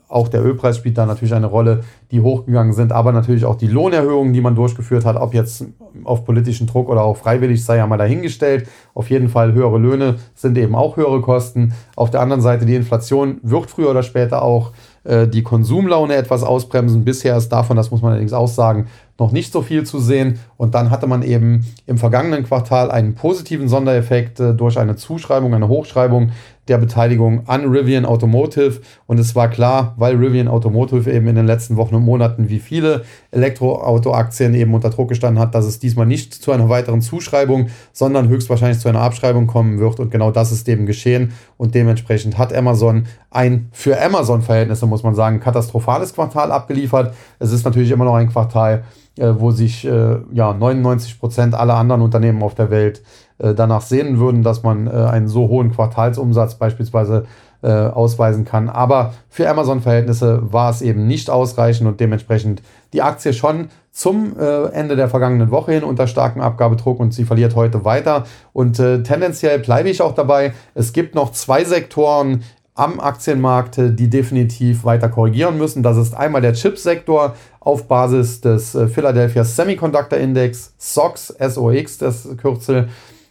[0.10, 3.68] auch der Ölpreis spielt da natürlich eine Rolle, die hochgegangen sind, aber natürlich auch die
[3.68, 5.66] Lohnerhöhungen, die man durchgeführt hat, ob jetzt
[6.04, 8.68] auf politischen Druck oder auch freiwillig, sei ja mal dahingestellt.
[8.94, 11.74] Auf jeden Fall höhere Löhne sind eben auch höhere Kosten.
[11.96, 14.74] Auf der anderen Seite, die Inflation wird früher oder später auch
[15.06, 17.06] äh, die Konsumlaune etwas ausbremsen.
[17.06, 20.40] Bisher ist davon, das muss man allerdings auch sagen, noch nicht so viel zu sehen.
[20.58, 25.54] Und dann hatte man eben im vergangenen Quartal einen positiven Sondereffekt äh, durch eine Zuschreibung,
[25.54, 26.32] eine Hochschreibung
[26.68, 28.82] der Beteiligung an Rivian Automotive.
[29.06, 32.60] Und es war klar, weil Rivian Automotive eben in den letzten Wochen und Monaten wie
[32.60, 37.68] viele Elektroautoaktien eben unter Druck gestanden hat, dass es diesmal nicht zu einer weiteren Zuschreibung,
[37.94, 40.00] sondern höchstwahrscheinlich zu einer Abschreibung kommen wird.
[40.00, 41.34] Und genau das ist eben geschehen.
[41.58, 47.14] Und dementsprechend hat Amazon ein für Amazon-Verhältnisse, muss man sagen, katastrophales Quartal abgeliefert.
[47.40, 48.84] Es ist natürlich immer noch ein Quartal,
[49.18, 53.02] äh, wo sich äh, ja, 99 Prozent aller anderen Unternehmen auf der Welt
[53.40, 57.26] danach sehen würden, dass man äh, einen so hohen Quartalsumsatz beispielsweise
[57.62, 58.70] äh, ausweisen kann.
[58.70, 62.62] Aber für Amazon-Verhältnisse war es eben nicht ausreichend und dementsprechend
[62.94, 67.26] die Aktie schon zum äh, Ende der vergangenen Woche hin unter starkem Abgabedruck und sie
[67.26, 68.26] verliert heute weiter.
[68.54, 70.54] Und äh, tendenziell bleibe ich auch dabei.
[70.76, 72.44] Es gibt noch zwei Sektoren
[72.76, 75.82] am Aktienmarkt, die definitiv weiter korrigieren müssen.
[75.82, 82.30] Das ist einmal der Chipsektor auf Basis des äh, Philadelphia Semiconductor Index, SOX, SOX, das
[82.38, 82.90] Kürzel.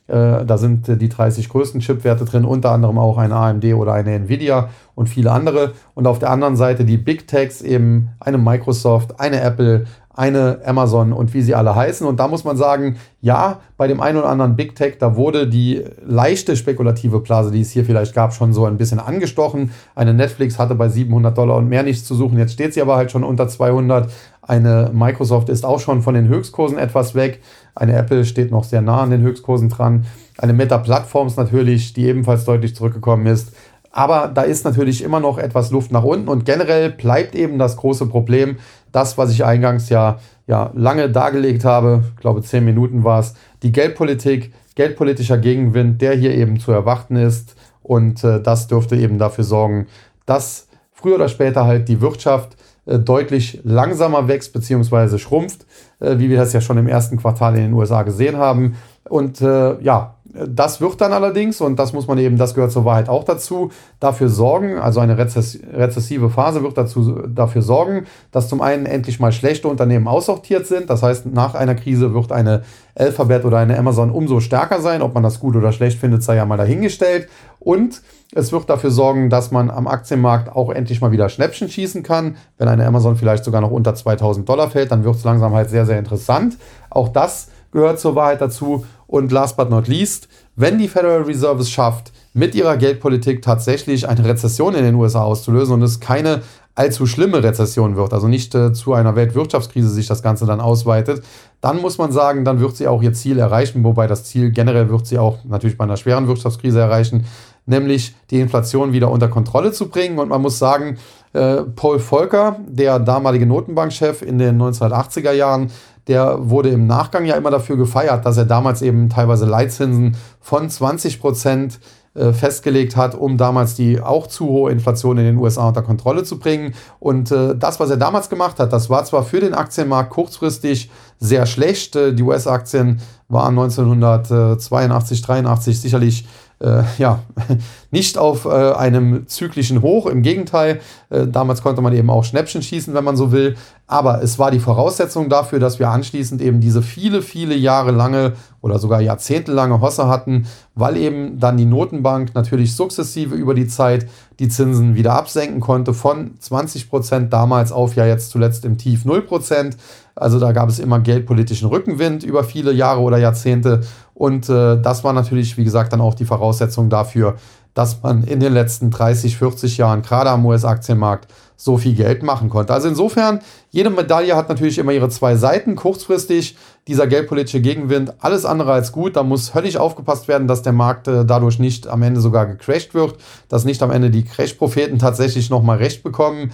[0.08, 4.12] Äh, da sind die 30 größten Chipwerte drin, unter anderem auch eine AMD oder eine
[4.12, 5.72] Nvidia und viele andere.
[5.94, 9.86] Und auf der anderen Seite die Big Techs, eben eine Microsoft, eine Apple,
[10.16, 12.06] eine Amazon und wie sie alle heißen.
[12.06, 15.46] Und da muss man sagen, ja, bei dem einen oder anderen Big Tech, da wurde
[15.46, 19.72] die leichte spekulative Blase, die es hier vielleicht gab, schon so ein bisschen angestochen.
[19.94, 22.38] Eine Netflix hatte bei 700 Dollar und mehr nichts zu suchen.
[22.38, 24.10] Jetzt steht sie aber halt schon unter 200.
[24.40, 27.42] Eine Microsoft ist auch schon von den Höchstkursen etwas weg.
[27.74, 30.06] Eine Apple steht noch sehr nah an den Höchstkursen dran.
[30.38, 33.52] Eine Meta Plattforms natürlich, die ebenfalls deutlich zurückgekommen ist.
[33.96, 37.78] Aber da ist natürlich immer noch etwas Luft nach unten und generell bleibt eben das
[37.78, 38.58] große Problem,
[38.92, 43.32] das, was ich eingangs ja, ja lange dargelegt habe, ich glaube zehn Minuten war es,
[43.62, 47.56] die Geldpolitik, geldpolitischer Gegenwind, der hier eben zu erwarten ist.
[47.82, 49.86] Und äh, das dürfte eben dafür sorgen,
[50.26, 52.54] dass früher oder später halt die Wirtschaft
[52.84, 55.16] äh, deutlich langsamer wächst bzw.
[55.16, 55.64] schrumpft,
[56.00, 58.76] äh, wie wir das ja schon im ersten Quartal in den USA gesehen haben.
[59.08, 60.15] Und äh, ja,
[60.46, 63.70] das wird dann allerdings, und das muss man eben, das gehört zur Wahrheit auch dazu,
[64.00, 69.20] dafür sorgen, also eine rezess rezessive Phase wird dazu, dafür sorgen, dass zum einen endlich
[69.20, 70.90] mal schlechte Unternehmen aussortiert sind.
[70.90, 72.62] Das heißt, nach einer Krise wird eine
[72.94, 75.02] Alphabet oder eine Amazon umso stärker sein.
[75.02, 77.28] Ob man das gut oder schlecht findet, sei ja mal dahingestellt.
[77.58, 78.02] Und
[78.34, 82.36] es wird dafür sorgen, dass man am Aktienmarkt auch endlich mal wieder Schnäppchen schießen kann.
[82.58, 85.70] Wenn eine Amazon vielleicht sogar noch unter 2000 Dollar fällt, dann wird es langsam halt
[85.70, 86.56] sehr, sehr interessant.
[86.90, 88.84] Auch das gehört zur Wahrheit dazu.
[89.06, 94.08] Und last but not least, wenn die Federal Reserve es schafft, mit ihrer Geldpolitik tatsächlich
[94.08, 96.42] eine Rezession in den USA auszulösen und es keine
[96.74, 101.22] allzu schlimme Rezession wird, also nicht äh, zu einer Weltwirtschaftskrise sich das Ganze dann ausweitet,
[101.62, 104.90] dann muss man sagen, dann wird sie auch ihr Ziel erreichen, wobei das Ziel generell
[104.90, 107.24] wird sie auch natürlich bei einer schweren Wirtschaftskrise erreichen,
[107.64, 110.18] nämlich die Inflation wieder unter Kontrolle zu bringen.
[110.18, 110.98] Und man muss sagen,
[111.32, 115.70] äh, Paul Volcker, der damalige Notenbankchef in den 1980er Jahren,
[116.08, 120.70] der wurde im Nachgang ja immer dafür gefeiert, dass er damals eben teilweise Leitzinsen von
[120.70, 121.80] 20 Prozent
[122.16, 126.24] äh, festgelegt hat, um damals die auch zu hohe Inflation in den USA unter Kontrolle
[126.24, 126.72] zu bringen.
[126.98, 130.90] Und äh, das, was er damals gemacht hat, das war zwar für den Aktienmarkt kurzfristig
[131.18, 131.94] sehr schlecht.
[131.94, 136.26] Äh, die US-Aktien war 1982, 83 sicherlich
[136.58, 137.22] äh, ja,
[137.90, 140.06] nicht auf äh, einem zyklischen Hoch.
[140.06, 143.56] Im Gegenteil, äh, damals konnte man eben auch Schnäppchen schießen, wenn man so will.
[143.86, 148.32] Aber es war die Voraussetzung dafür, dass wir anschließend eben diese viele, viele Jahre lange
[148.60, 154.08] oder sogar jahrzehntelange Hosse hatten, weil eben dann die Notenbank natürlich sukzessive über die Zeit
[154.40, 159.04] die Zinsen wieder absenken konnte von 20 Prozent damals auf ja jetzt zuletzt im Tief
[159.04, 159.76] 0 Prozent.
[160.16, 163.82] Also da gab es immer geldpolitischen Rückenwind über viele Jahre oder Jahrzehnte.
[164.16, 167.36] Und äh, das war natürlich, wie gesagt, dann auch die Voraussetzung dafür,
[167.74, 172.48] dass man in den letzten 30, 40 Jahren gerade am US-Aktienmarkt so viel Geld machen
[172.48, 172.72] konnte.
[172.72, 175.76] Also insofern, jede Medaille hat natürlich immer ihre zwei Seiten.
[175.76, 176.56] Kurzfristig
[176.88, 179.16] dieser geldpolitische Gegenwind, alles andere als gut.
[179.16, 182.94] Da muss höllisch aufgepasst werden, dass der Markt äh, dadurch nicht am Ende sogar gecrashed
[182.94, 183.16] wird,
[183.50, 186.52] dass nicht am Ende die Crash-Propheten tatsächlich nochmal recht bekommen.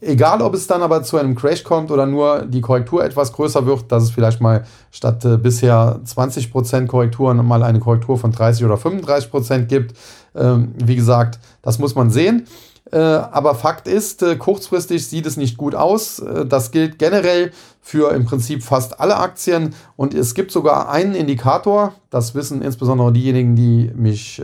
[0.00, 3.66] Egal, ob es dann aber zu einem Crash kommt oder nur die Korrektur etwas größer
[3.66, 8.64] wird, dass es vielleicht mal statt äh, bisher 20% Korrekturen mal eine Korrektur von 30
[8.64, 9.96] oder 35% gibt.
[10.36, 12.46] Ähm, wie gesagt, das muss man sehen.
[12.90, 16.20] Äh, aber Fakt ist, äh, kurzfristig sieht es nicht gut aus.
[16.20, 19.74] Äh, das gilt generell für im Prinzip fast alle Aktien.
[19.96, 24.42] Und es gibt sogar einen Indikator, das wissen insbesondere diejenigen, die mich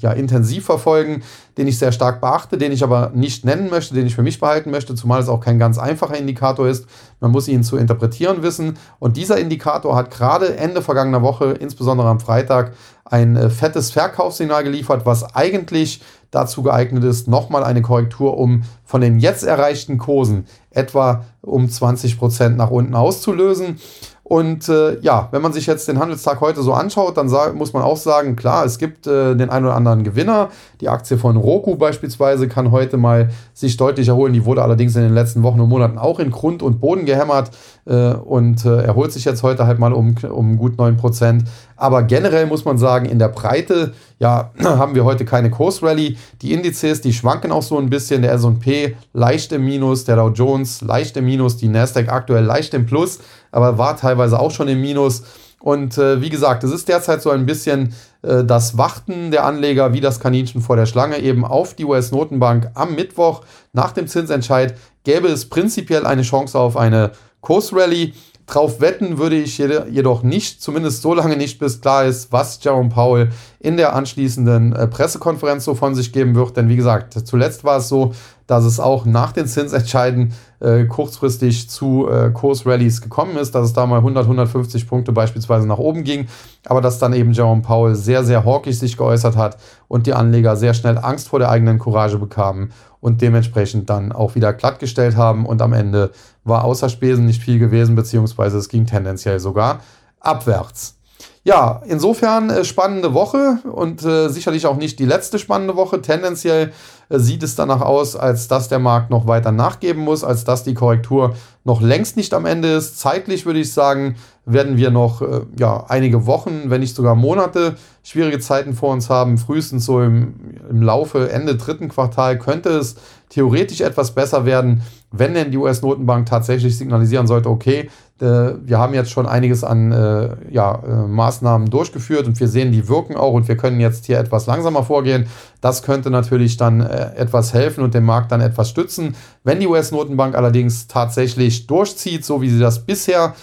[0.00, 1.22] ja intensiv verfolgen,
[1.56, 4.40] den ich sehr stark beachte, den ich aber nicht nennen möchte, den ich für mich
[4.40, 6.84] behalten möchte, zumal es auch kein ganz einfacher Indikator ist.
[7.20, 8.76] Man muss ihn zu interpretieren wissen.
[8.98, 12.72] Und dieser Indikator hat gerade Ende vergangener Woche, insbesondere am Freitag,
[13.06, 19.20] ein fettes Verkaufssignal geliefert, was eigentlich dazu geeignet ist, nochmal eine Korrektur, um von den
[19.20, 23.78] jetzt erreichten Kursen etwa um 20 Prozent nach unten auszulösen.
[24.24, 27.82] Und äh, ja, wenn man sich jetzt den Handelstag heute so anschaut, dann muss man
[27.82, 30.50] auch sagen, klar, es gibt äh, den einen oder anderen Gewinner.
[30.80, 34.32] Die Aktie von Roku beispielsweise kann heute mal sich deutlich erholen.
[34.32, 37.50] Die wurde allerdings in den letzten Wochen und Monaten auch in Grund und Boden gehämmert
[37.84, 41.42] äh, und äh, erholt sich jetzt heute halt mal um, um gut 9%.
[41.76, 46.16] Aber generell muss man sagen, in der Breite ja, haben wir heute keine Kursrally.
[46.42, 48.22] Die Indizes, die schwanken auch so ein bisschen.
[48.22, 52.72] Der S&P leicht im Minus, der Dow Jones leicht im Minus, die Nasdaq aktuell leicht
[52.74, 53.18] im Plus,
[53.52, 55.22] aber war teilweise auch schon im Minus.
[55.60, 59.92] Und äh, wie gesagt, es ist derzeit so ein bisschen äh, das Warten der Anleger
[59.92, 64.74] wie das Kaninchen vor der Schlange eben auf die US-Notenbank am Mittwoch nach dem Zinsentscheid.
[65.04, 67.12] Gäbe es prinzipiell eine Chance auf eine
[67.42, 68.14] Kursrally.
[68.46, 72.88] Drauf wetten würde ich jedoch nicht, zumindest so lange nicht, bis klar ist, was Jerome
[72.88, 76.56] Powell in der anschließenden äh, Pressekonferenz so von sich geben wird.
[76.56, 78.12] Denn wie gesagt, zuletzt war es so,
[78.48, 83.72] dass es auch nach den Zinsentscheiden äh, kurzfristig zu äh, Kursrallies gekommen ist, dass es
[83.72, 86.26] da mal 100, 150 Punkte beispielsweise nach oben ging,
[86.66, 89.56] aber dass dann eben Jerome Powell sehr, sehr hawkig sich geäußert hat
[89.88, 94.34] und die Anleger sehr schnell Angst vor der eigenen Courage bekamen und dementsprechend dann auch
[94.34, 96.10] wieder glattgestellt haben und am Ende
[96.44, 99.80] war außer Spesen nicht viel gewesen, beziehungsweise es ging tendenziell sogar
[100.20, 100.96] abwärts.
[101.44, 106.00] Ja, insofern äh, spannende Woche und äh, sicherlich auch nicht die letzte spannende Woche.
[106.00, 106.72] Tendenziell
[107.08, 110.62] äh, sieht es danach aus, als dass der Markt noch weiter nachgeben muss, als dass
[110.62, 113.00] die Korrektur noch längst nicht am Ende ist.
[113.00, 117.74] Zeitlich würde ich sagen, werden wir noch äh, ja, einige Wochen, wenn nicht sogar Monate
[118.04, 119.36] schwierige Zeiten vor uns haben.
[119.36, 120.34] Frühestens so im,
[120.70, 122.94] im Laufe, Ende dritten Quartal könnte es
[123.32, 127.88] theoretisch etwas besser werden, wenn denn die US-Notenbank tatsächlich signalisieren sollte, okay,
[128.20, 132.72] äh, wir haben jetzt schon einiges an äh, ja, äh, Maßnahmen durchgeführt und wir sehen,
[132.72, 135.26] die wirken auch und wir können jetzt hier etwas langsamer vorgehen.
[135.62, 139.14] Das könnte natürlich dann etwas helfen und den Markt dann etwas stützen.
[139.44, 143.34] Wenn die US-Notenbank allerdings tatsächlich durchzieht, so wie sie das bisher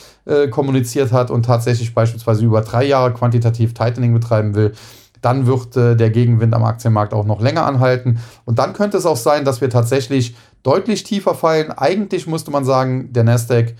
[0.52, 4.73] kommuniziert hat und tatsächlich beispielsweise über drei Jahre quantitativ Tightening betreiben will,
[5.22, 8.20] dann wird äh, der Gegenwind am Aktienmarkt auch noch länger anhalten.
[8.46, 11.72] Und dann könnte es auch sein, dass wir tatsächlich deutlich tiefer fallen.
[11.72, 13.76] Eigentlich musste man sagen, der Nasdaq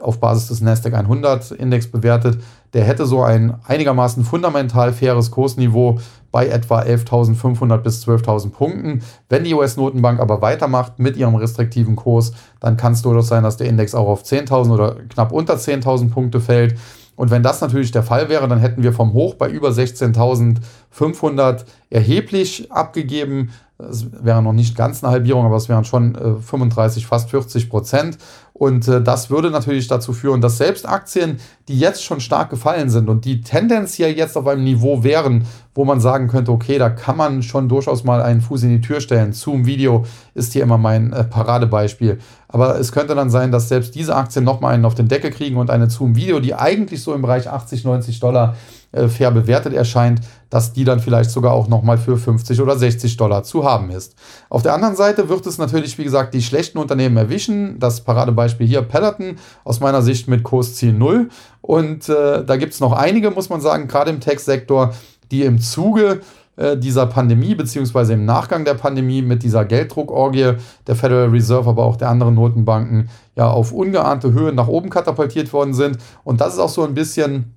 [0.00, 2.38] auf Basis des Nasdaq 100 Index bewertet,
[2.72, 5.98] der hätte so ein einigermaßen fundamental faires Kursniveau
[6.30, 9.02] bei etwa 11.500 bis 12.000 Punkten.
[9.28, 13.58] Wenn die US-Notenbank aber weitermacht mit ihrem restriktiven Kurs, dann kann es durchaus sein, dass
[13.58, 16.78] der Index auch auf 10.000 oder knapp unter 10.000 Punkte fällt.
[17.16, 21.64] Und wenn das natürlich der Fall wäre, dann hätten wir vom Hoch bei über 16.500
[21.90, 23.52] erheblich abgegeben.
[23.78, 27.68] Es wäre noch nicht ganz eine Halbierung, aber es wären schon äh, 35, fast 40
[27.68, 28.18] Prozent.
[28.62, 32.90] Und äh, das würde natürlich dazu führen, dass selbst Aktien, die jetzt schon stark gefallen
[32.90, 36.88] sind und die tendenziell jetzt auf einem Niveau wären, wo man sagen könnte, okay, da
[36.88, 39.32] kann man schon durchaus mal einen Fuß in die Tür stellen.
[39.32, 40.04] Zoom Video
[40.34, 42.20] ist hier immer mein äh, Paradebeispiel.
[42.46, 45.56] Aber es könnte dann sein, dass selbst diese Aktien nochmal einen auf den Deckel kriegen
[45.56, 48.54] und eine Zoom Video, die eigentlich so im Bereich 80, 90 Dollar
[48.92, 50.20] äh, fair bewertet erscheint,
[50.50, 54.14] dass die dann vielleicht sogar auch nochmal für 50 oder 60 Dollar zu haben ist.
[54.50, 57.78] Auf der anderen Seite wird es natürlich, wie gesagt, die schlechten Unternehmen erwischen.
[57.78, 61.30] Das Paradebeispiel hier Peloton aus meiner Sicht mit Kursziel 0
[61.62, 64.94] Und äh, da gibt es noch einige, muss man sagen, gerade im Tech-Sektor,
[65.30, 66.20] die im Zuge
[66.56, 71.84] äh, dieser Pandemie, beziehungsweise im Nachgang der Pandemie mit dieser Gelddruckorgie der Federal Reserve, aber
[71.84, 75.96] auch der anderen Notenbanken, ja auf ungeahnte Höhen nach oben katapultiert worden sind.
[76.24, 77.54] Und das ist auch so ein bisschen,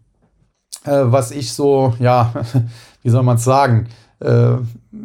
[0.85, 2.33] äh, was ich so, ja,
[3.03, 3.87] wie soll man es sagen,
[4.19, 4.55] äh,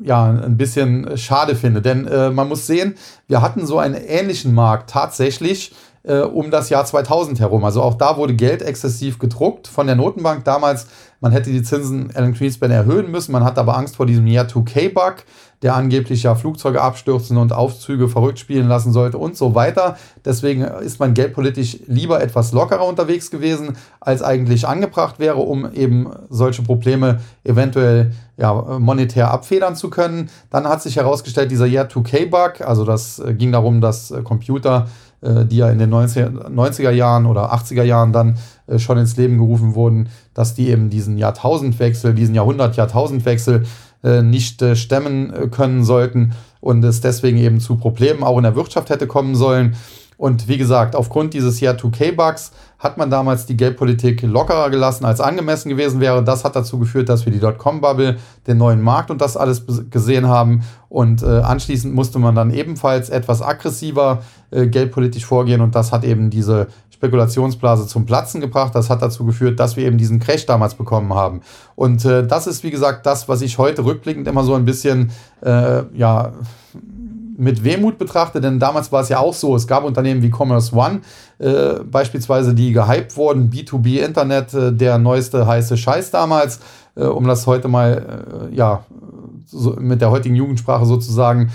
[0.04, 1.82] ja, ein bisschen schade finde.
[1.82, 2.94] Denn äh, man muss sehen,
[3.28, 7.64] wir hatten so einen ähnlichen Markt tatsächlich äh, um das Jahr 2000 herum.
[7.64, 10.86] Also auch da wurde Geld exzessiv gedruckt von der Notenbank damals.
[11.20, 13.32] Man hätte die Zinsen Alan Greenspan erhöhen müssen.
[13.32, 15.24] Man hat aber Angst vor diesem Year 2K-Bug,
[15.60, 19.98] der angeblich ja Flugzeuge abstürzen und Aufzüge verrückt spielen lassen sollte und so weiter.
[20.24, 26.10] Deswegen ist man geldpolitisch lieber etwas lockerer unterwegs gewesen, als eigentlich angebracht wäre, um eben
[26.30, 30.30] solche Probleme eventuell ja, monetär abfedern zu können.
[30.48, 34.88] Dann hat sich herausgestellt, dieser Year 2K-Bug, also das äh, ging darum, dass äh, Computer
[35.44, 39.74] die ja in den 90er, Jahren oder 80er Jahren dann äh, schon ins Leben gerufen
[39.74, 43.64] wurden, dass die eben diesen Jahrtausendwechsel, diesen Jahrhundert-Jahrtausendwechsel
[44.02, 48.90] äh, nicht stemmen können sollten und es deswegen eben zu Problemen auch in der Wirtschaft
[48.90, 49.74] hätte kommen sollen.
[50.16, 55.20] Und wie gesagt, aufgrund dieses Jahr 2K-Bugs hat man damals die Geldpolitik lockerer gelassen, als
[55.20, 56.24] angemessen gewesen wäre.
[56.24, 58.16] Das hat dazu geführt, dass wir die Dotcom-Bubble,
[58.46, 60.62] den neuen Markt und das alles gesehen haben.
[60.88, 65.60] Und äh, anschließend musste man dann ebenfalls etwas aggressiver äh, geldpolitisch vorgehen.
[65.60, 68.74] Und das hat eben diese Spekulationsblase zum Platzen gebracht.
[68.74, 71.42] Das hat dazu geführt, dass wir eben diesen Crash damals bekommen haben.
[71.74, 75.10] Und äh, das ist, wie gesagt, das, was ich heute rückblickend immer so ein bisschen,
[75.42, 76.32] äh, ja,
[77.36, 80.74] mit Wehmut betrachte, denn damals war es ja auch so, es gab Unternehmen wie Commerce
[80.74, 81.00] One,
[81.38, 86.60] äh, beispielsweise, die gehypt wurden, B2B Internet, äh, der neueste heiße Scheiß damals,
[86.96, 88.84] äh, um das heute mal, äh, ja,
[89.46, 91.50] so mit der heutigen Jugendsprache sozusagen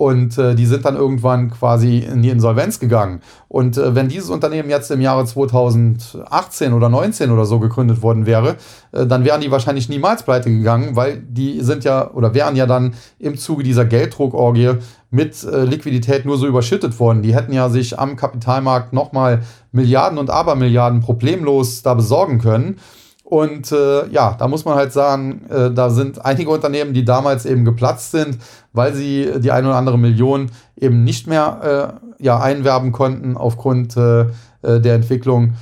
[0.00, 3.20] und äh, die sind dann irgendwann quasi in die Insolvenz gegangen.
[3.48, 8.24] Und äh, wenn dieses Unternehmen jetzt im Jahre 2018 oder 19 oder so gegründet worden
[8.24, 8.56] wäre,
[8.92, 12.64] äh, dann wären die wahrscheinlich niemals pleite gegangen, weil die sind ja oder wären ja
[12.64, 14.78] dann im Zuge dieser Gelddruckorgie
[15.10, 17.22] mit äh, Liquidität nur so überschüttet worden.
[17.22, 19.42] Die hätten ja sich am Kapitalmarkt nochmal
[19.72, 22.76] Milliarden und Abermilliarden problemlos da besorgen können.
[23.24, 27.46] Und äh, ja, da muss man halt sagen, äh, da sind einige Unternehmen, die damals
[27.46, 28.38] eben geplatzt sind,
[28.72, 33.96] weil sie die eine oder andere Million eben nicht mehr äh, ja, einwerben konnten aufgrund
[33.96, 34.22] äh,
[34.62, 35.54] äh, der Entwicklung.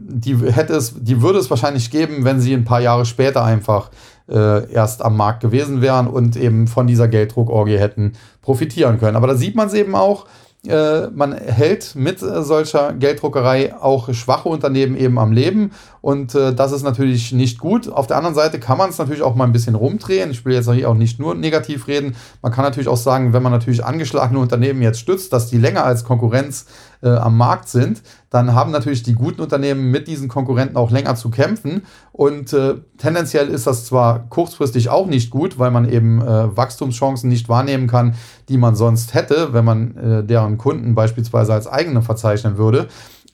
[0.00, 3.90] Die hätte es, die würde es wahrscheinlich geben, wenn sie ein paar Jahre später einfach
[4.28, 8.12] äh, erst am Markt gewesen wären und eben von dieser Gelddruckorgie hätten
[8.42, 9.16] profitieren können.
[9.16, 10.26] Aber da sieht man es eben auch,
[10.66, 16.54] äh, man hält mit äh, solcher Gelddruckerei auch schwache Unternehmen eben am Leben und äh,
[16.54, 17.88] das ist natürlich nicht gut.
[17.88, 20.30] Auf der anderen Seite kann man es natürlich auch mal ein bisschen rumdrehen.
[20.30, 22.16] Ich will jetzt hier auch nicht nur negativ reden.
[22.42, 25.84] Man kann natürlich auch sagen, wenn man natürlich angeschlagene Unternehmen jetzt stützt, dass die länger
[25.84, 26.66] als Konkurrenz
[27.02, 31.16] äh, am Markt sind, dann haben natürlich die guten Unternehmen mit diesen Konkurrenten auch länger
[31.16, 31.82] zu kämpfen.
[32.12, 37.28] Und äh, tendenziell ist das zwar kurzfristig auch nicht gut, weil man eben äh, Wachstumschancen
[37.28, 38.14] nicht wahrnehmen kann,
[38.48, 42.88] die man sonst hätte, wenn man äh, deren Kunden beispielsweise als eigene verzeichnen würde.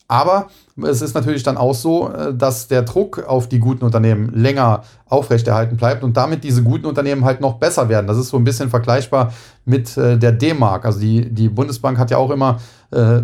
[0.07, 0.47] Aber
[0.83, 4.83] es ist natürlich dann auch so, äh, dass der Druck auf die guten Unternehmen länger
[5.05, 8.07] aufrechterhalten bleibt und damit diese guten Unternehmen halt noch besser werden.
[8.07, 9.33] Das ist so ein bisschen vergleichbar
[9.65, 10.85] mit äh, der D-Mark.
[10.85, 12.59] Also die, die Bundesbank hat ja auch immer
[12.91, 13.21] äh,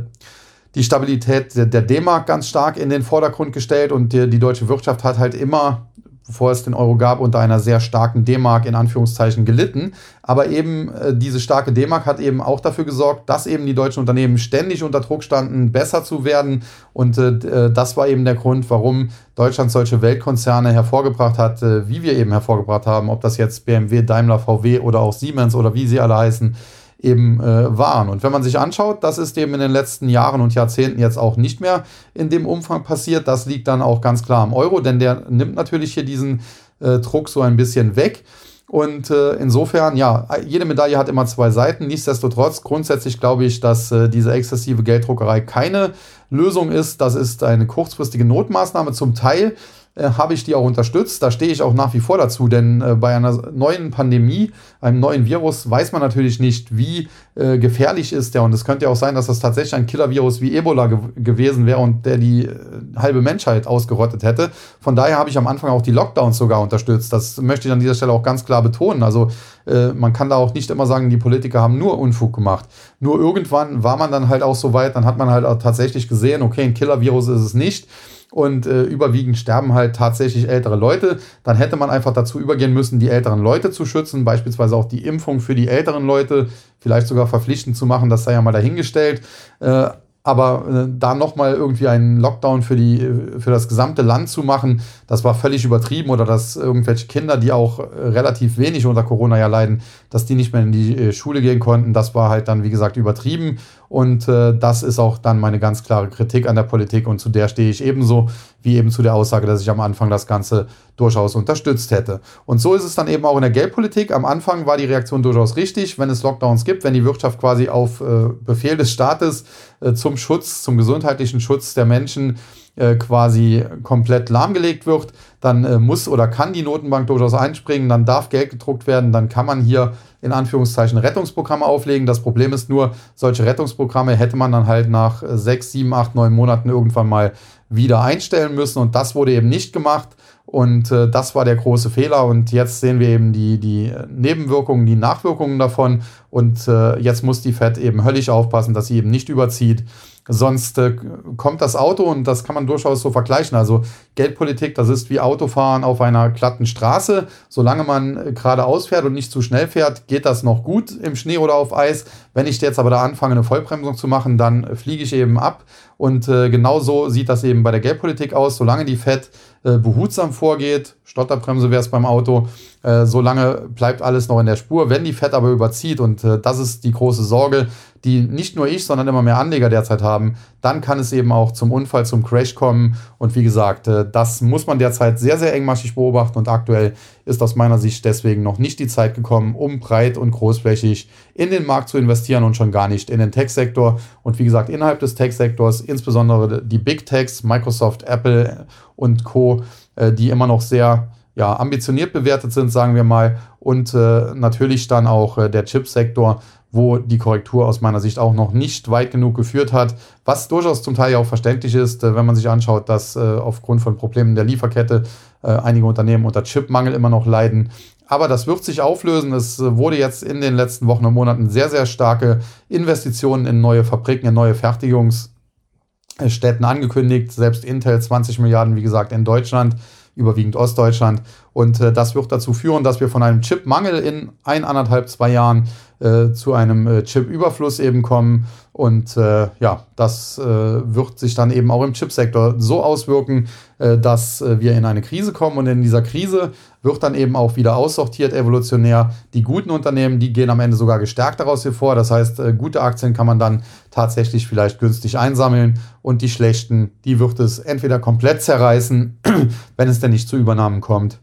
[0.75, 5.03] die Stabilität der D-Mark ganz stark in den Vordergrund gestellt und die, die deutsche Wirtschaft
[5.03, 5.87] hat halt immer
[6.25, 9.93] bevor es den Euro gab, unter einer sehr starken D-Mark in Anführungszeichen gelitten.
[10.21, 13.99] Aber eben äh, diese starke D-Mark hat eben auch dafür gesorgt, dass eben die deutschen
[13.99, 16.63] Unternehmen ständig unter Druck standen, besser zu werden.
[16.93, 21.87] Und äh, äh das war eben der Grund, warum Deutschland solche Weltkonzerne hervorgebracht hat, äh,
[21.89, 25.73] wie wir eben hervorgebracht haben, ob das jetzt BMW, Daimler, VW oder auch Siemens oder
[25.73, 26.55] wie sie alle heißen
[27.03, 28.09] eben äh, waren.
[28.09, 31.17] Und wenn man sich anschaut, das ist eben in den letzten Jahren und Jahrzehnten jetzt
[31.17, 31.83] auch nicht mehr
[32.13, 33.27] in dem Umfang passiert.
[33.27, 36.41] Das liegt dann auch ganz klar am Euro, denn der nimmt natürlich hier diesen
[36.79, 38.23] äh, Druck so ein bisschen weg.
[38.67, 41.85] Und äh, insofern, ja, jede Medaille hat immer zwei Seiten.
[41.85, 45.91] Nichtsdestotrotz, grundsätzlich glaube ich, dass äh, diese exzessive Gelddruckerei keine
[46.31, 46.99] Lösung ist.
[46.99, 49.55] Das ist eine kurzfristige Notmaßnahme zum Teil
[49.95, 51.21] äh, habe ich die auch unterstützt.
[51.21, 54.99] Da stehe ich auch nach wie vor dazu, denn äh, bei einer neuen Pandemie, einem
[54.99, 58.43] neuen Virus, weiß man natürlich nicht, wie äh, gefährlich ist der.
[58.43, 61.65] Und es könnte ja auch sein, dass das tatsächlich ein Killer-Virus wie Ebola ge gewesen
[61.65, 62.55] wäre und der die äh,
[62.95, 64.49] halbe Menschheit ausgerottet hätte.
[64.79, 67.13] Von daher habe ich am Anfang auch die Lockdowns sogar unterstützt.
[67.13, 69.03] Das möchte ich an dieser Stelle auch ganz klar betonen.
[69.03, 69.29] Also
[69.67, 72.65] äh, man kann da auch nicht immer sagen, die Politiker haben nur Unfug gemacht.
[72.99, 76.07] Nur irgendwann war man dann halt auch so weit, dann hat man halt auch tatsächlich
[76.07, 77.87] gesehen, okay, ein Killer-Virus ist es nicht
[78.33, 81.19] und äh, überwiegend sterben halt tatsächlich ältere Leute.
[81.43, 85.05] Dann hätte man einfach dazu übergehen müssen, die älteren Leute zu schützen, beispielsweise auch die
[85.05, 86.47] Impfung für die älteren Leute,
[86.79, 89.21] vielleicht sogar verpflichtend zu machen, das sei ja mal dahingestellt.
[89.59, 89.89] Äh,
[90.25, 92.97] Aber äh, da nochmal irgendwie einen Lockdown für, die,
[93.39, 96.11] für das gesamte Land zu machen, das war völlig übertrieben.
[96.11, 100.35] Oder dass irgendwelche Kinder, die auch äh, relativ wenig unter Corona ja leiden, dass die
[100.35, 103.57] nicht mehr in die äh, Schule gehen konnten, das war halt dann, wie gesagt, übertrieben.
[103.93, 107.29] Und äh, das ist auch dann meine ganz klare Kritik an der Politik und zu
[107.29, 108.27] der stehe ich ebenso
[108.63, 110.65] wie eben zu der Aussage, dass ich am Anfang das Ganze
[110.97, 112.19] durchaus unterstützt hätte.
[112.47, 114.11] Und so ist es dann eben auch in der Geldpolitik.
[114.11, 117.69] Am Anfang war die Reaktion durchaus richtig, wenn es Lockdowns gibt, wenn die Wirtschaft quasi
[117.69, 119.45] auf äh, Befehl des Staates
[119.79, 122.37] äh, zum Schutz, zum gesundheitlichen Schutz der Menschen
[122.75, 128.05] äh, quasi komplett lahmgelegt wird, dann äh, muss oder kann die Notenbank durchaus einspringen, dann
[128.05, 132.07] darf Geld gedruckt werden, dann kann man hier in Anführungszeichen Rettungsprogramme auflegen.
[132.07, 136.33] Das Problem ist nur, solche Rettungsprogramme hätte man dann halt nach sechs, sieben, acht, neun
[136.33, 137.33] Monaten irgendwann mal
[137.69, 140.09] wieder einstellen müssen und das wurde eben nicht gemacht.
[140.45, 142.25] Und äh, das war der große Fehler.
[142.25, 146.03] Und jetzt sehen wir eben die, die Nebenwirkungen, die Nachwirkungen davon.
[146.29, 149.83] Und äh, jetzt muss die Fed eben höllisch aufpassen, dass sie eben nicht überzieht.
[150.27, 150.95] Sonst äh,
[151.35, 153.57] kommt das Auto und das kann man durchaus so vergleichen.
[153.57, 153.83] Also
[154.15, 157.27] Geldpolitik, das ist wie Autofahren auf einer glatten Straße.
[157.49, 161.17] Solange man äh, geradeaus fährt und nicht zu schnell fährt, geht das noch gut im
[161.17, 162.05] Schnee oder auf Eis.
[162.33, 165.65] Wenn ich jetzt aber da anfange, eine Vollbremsung zu machen, dann fliege ich eben ab.
[165.97, 168.57] Und äh, genau so sieht das eben bei der Geldpolitik aus.
[168.57, 169.29] Solange die Fed
[169.63, 172.47] äh, behutsam vorgeht, Stotterbremse wäre es beim Auto,
[172.81, 174.89] äh, solange bleibt alles noch in der Spur.
[174.89, 177.67] Wenn die Fed aber überzieht, und äh, das ist die große Sorge,
[178.03, 181.53] die nicht nur ich, sondern immer mehr Anleger derzeit haben, dann kann es eben auch
[181.53, 182.97] zum Unfall, zum Crash kommen.
[183.17, 186.37] Und wie gesagt, äh, das muss man derzeit sehr, sehr engmaschig beobachten.
[186.37, 186.93] Und aktuell
[187.25, 191.49] ist aus meiner Sicht deswegen noch nicht die Zeit gekommen, um breit und großflächig in
[191.49, 193.99] den Markt zu investieren und schon gar nicht in den Tech-Sektor.
[194.21, 199.63] Und wie gesagt, innerhalb des Tech-Sektors, insbesondere die Big Techs, Microsoft, Apple und Co.,
[199.95, 203.37] äh, die immer noch sehr ja, ambitioniert bewertet sind, sagen wir mal.
[203.59, 206.41] Und äh, natürlich dann auch äh, der Chipsektor,
[206.73, 210.81] wo die Korrektur aus meiner Sicht auch noch nicht weit genug geführt hat, was durchaus
[210.81, 213.95] zum Teil ja auch verständlich ist, äh, wenn man sich anschaut, dass äh, aufgrund von
[213.95, 215.03] Problemen der Lieferkette
[215.43, 217.69] äh, einige Unternehmen unter Chipmangel immer noch leiden.
[218.07, 219.33] Aber das wird sich auflösen.
[219.33, 223.83] Es wurde jetzt in den letzten Wochen und Monaten sehr, sehr starke Investitionen in neue
[223.83, 227.31] Fabriken, in neue Fertigungsstätten angekündigt.
[227.31, 229.75] Selbst Intel 20 Milliarden, wie gesagt, in Deutschland
[230.15, 231.21] überwiegend Ostdeutschland.
[231.53, 235.31] Und äh, das wird dazu führen, dass wir von einem Chipmangel in ein, anderthalb, zwei
[235.31, 235.67] Jahren
[235.99, 238.45] äh, zu einem äh, Chip-Überfluss eben kommen.
[238.71, 243.47] Und äh, ja, das äh, wird sich dann eben auch im Chipsektor so auswirken,
[243.77, 245.57] äh, dass wir in eine Krise kommen.
[245.57, 246.51] Und in dieser Krise
[246.83, 249.11] wird dann eben auch wieder aussortiert evolutionär.
[249.33, 251.95] Die guten Unternehmen, die gehen am Ende sogar gestärkt daraus hervor.
[251.95, 255.79] Das heißt, äh, gute Aktien kann man dann tatsächlich vielleicht günstig einsammeln.
[256.01, 259.19] Und die schlechten, die wird es entweder komplett zerreißen,
[259.77, 261.19] wenn es denn nicht zu Übernahmen kommt.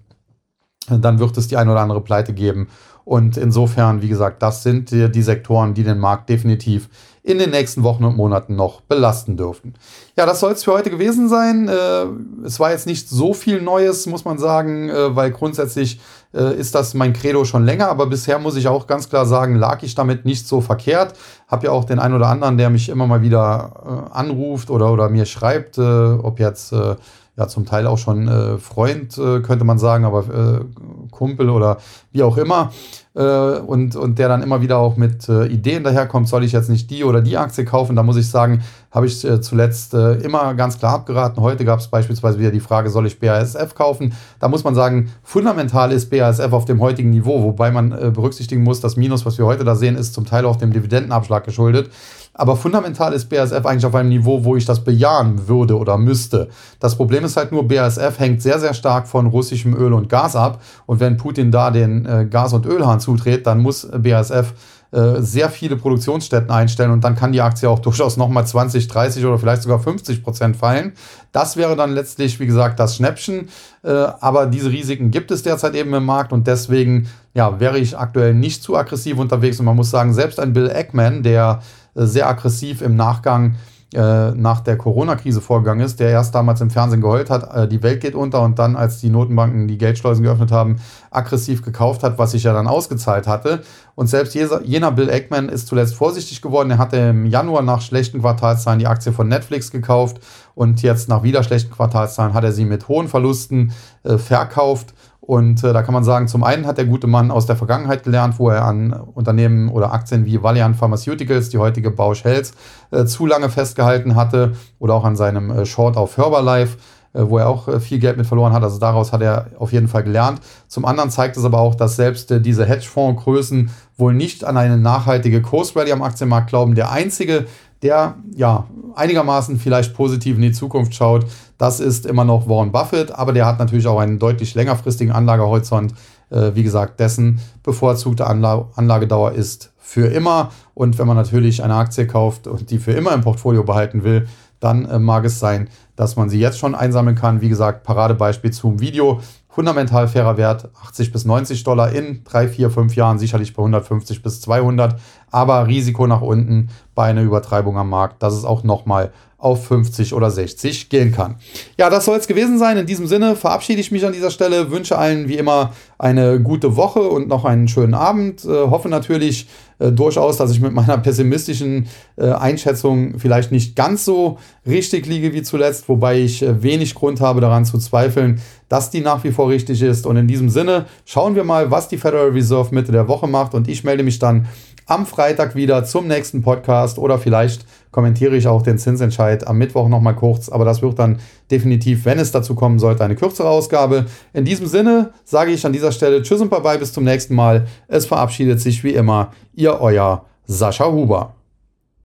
[0.88, 2.68] Dann wird es die ein oder andere Pleite geben.
[3.04, 6.88] Und insofern, wie gesagt, das sind die, die Sektoren, die den Markt definitiv
[7.22, 9.74] in den nächsten Wochen und Monaten noch belasten dürften.
[10.16, 11.68] Ja, das soll es für heute gewesen sein.
[11.68, 16.00] Äh, es war jetzt nicht so viel Neues, muss man sagen, äh, weil grundsätzlich
[16.32, 19.56] äh, ist das mein Credo schon länger, aber bisher muss ich auch ganz klar sagen,
[19.56, 21.14] lag ich damit nicht so verkehrt.
[21.46, 24.90] Hab ja auch den einen oder anderen, der mich immer mal wieder äh, anruft oder,
[24.90, 26.96] oder mir schreibt, äh, ob jetzt äh,
[27.36, 30.66] ja zum Teil auch schon Freund, könnte man sagen, aber
[31.10, 31.78] Kumpel oder
[32.12, 32.70] wie auch immer.
[33.12, 36.70] Äh, und, und der dann immer wieder auch mit äh, Ideen daherkommt, soll ich jetzt
[36.70, 37.96] nicht die oder die Aktie kaufen?
[37.96, 41.42] Da muss ich sagen, habe ich äh, zuletzt immer ganz klar abgeraten.
[41.42, 44.14] Heute gab es beispielsweise wieder die Frage, soll ich BASF kaufen?
[44.38, 48.80] Da muss man sagen, fundamental ist BASF auf dem heutigen Niveau, wobei man berücksichtigen muss,
[48.80, 51.90] das Minus, was wir heute da sehen, ist zum Teil auch dem Dividendenabschlag geschuldet.
[52.32, 56.48] Aber fundamental ist BASF eigentlich auf einem Niveau, wo ich das bejahen würde oder müsste.
[56.78, 60.36] Das Problem ist halt nur, BASF hängt sehr, sehr stark von russischem Öl und Gas
[60.36, 60.62] ab.
[60.86, 64.54] Und wenn Putin da den äh, Gas- und Ölhahn zudreht, dann muss BASF
[64.92, 69.24] äh, sehr viele Produktionsstätten einstellen und dann kann die Aktie auch durchaus nochmal 20, 30
[69.24, 70.94] oder vielleicht sogar 50 Prozent fallen.
[71.30, 73.50] Das wäre dann letztlich, wie gesagt, das Schnäppchen.
[73.84, 77.96] Äh, aber diese Risiken gibt es derzeit eben im Markt und deswegen ja, wäre ich
[77.96, 79.60] aktuell nicht zu aggressiv unterwegs.
[79.60, 81.60] Und man muss sagen, selbst ein Bill Eckman, der
[81.94, 83.56] sehr aggressiv im Nachgang
[83.92, 87.82] äh, nach der Corona-Krise vorgegangen ist, der erst damals im Fernsehen geheult hat, äh, die
[87.82, 90.76] Welt geht unter und dann, als die Notenbanken die Geldschleusen geöffnet haben,
[91.10, 93.62] aggressiv gekauft hat, was sich ja dann ausgezahlt hatte.
[93.96, 96.70] Und selbst jener Bill Eckman ist zuletzt vorsichtig geworden.
[96.70, 100.20] Er hatte im Januar nach schlechten Quartalszahlen die Aktie von Netflix gekauft
[100.54, 103.72] und jetzt nach wieder schlechten Quartalszahlen hat er sie mit hohen Verlusten
[104.04, 104.94] äh, verkauft.
[105.20, 108.02] Und äh, da kann man sagen, zum einen hat der gute Mann aus der Vergangenheit
[108.02, 112.52] gelernt, wo er an Unternehmen oder Aktien wie Valiant Pharmaceuticals, die heutige Bausch Health,
[112.90, 116.78] äh, zu lange festgehalten hatte oder auch an seinem äh, Short auf Herbalife
[117.12, 118.62] äh, wo er auch äh, viel Geld mit verloren hat.
[118.62, 120.40] Also daraus hat er auf jeden Fall gelernt.
[120.68, 124.78] Zum anderen zeigt es aber auch, dass selbst äh, diese Hedgefondsgrößen wohl nicht an eine
[124.78, 126.76] nachhaltige Kursrally am Aktienmarkt glauben.
[126.76, 127.46] Der einzige,
[127.82, 131.26] der ja einigermaßen vielleicht positiv in die Zukunft schaut.
[131.58, 135.94] Das ist immer noch Warren Buffett, aber der hat natürlich auch einen deutlich längerfristigen Anlagehorizont.
[136.30, 140.50] Äh, wie gesagt, dessen bevorzugte Anla Anlagedauer ist für immer.
[140.74, 144.26] Und wenn man natürlich eine Aktie kauft und die für immer im Portfolio behalten will,
[144.60, 147.40] dann äh, mag es sein, dass man sie jetzt schon einsammeln kann.
[147.40, 149.20] Wie gesagt, Paradebeispiel zum Video.
[149.52, 154.22] Fundamental fairer Wert, 80 bis 90 Dollar in 3, 4, 5 Jahren, sicherlich bei 150
[154.22, 154.94] bis 200.
[155.32, 160.14] Aber Risiko nach unten bei einer Übertreibung am Markt, dass es auch nochmal auf 50
[160.14, 161.36] oder 60 gehen kann.
[161.78, 162.76] Ja, das soll es gewesen sein.
[162.76, 166.76] In diesem Sinne verabschiede ich mich an dieser Stelle, wünsche allen wie immer eine gute
[166.76, 168.44] Woche und noch einen schönen Abend.
[168.44, 169.48] Äh, hoffe natürlich
[169.80, 175.32] äh, durchaus, dass ich mit meiner pessimistischen äh, Einschätzung vielleicht nicht ganz so richtig liege
[175.32, 179.32] wie zuletzt, wobei ich äh, wenig Grund habe daran zu zweifeln, dass die nach wie
[179.32, 180.06] vor richtig ist.
[180.06, 183.54] Und in diesem Sinne schauen wir mal, was die Federal Reserve Mitte der Woche macht
[183.54, 184.46] und ich melde mich dann
[184.90, 189.88] am Freitag wieder zum nächsten Podcast oder vielleicht kommentiere ich auch den Zinsentscheid am Mittwoch
[189.88, 194.06] nochmal kurz, aber das wird dann definitiv, wenn es dazu kommen sollte, eine kürzere Ausgabe.
[194.32, 197.68] In diesem Sinne sage ich an dieser Stelle Tschüss und Bye-bye, bis zum nächsten Mal.
[197.86, 201.39] Es verabschiedet sich wie immer Ihr euer Sascha Huber.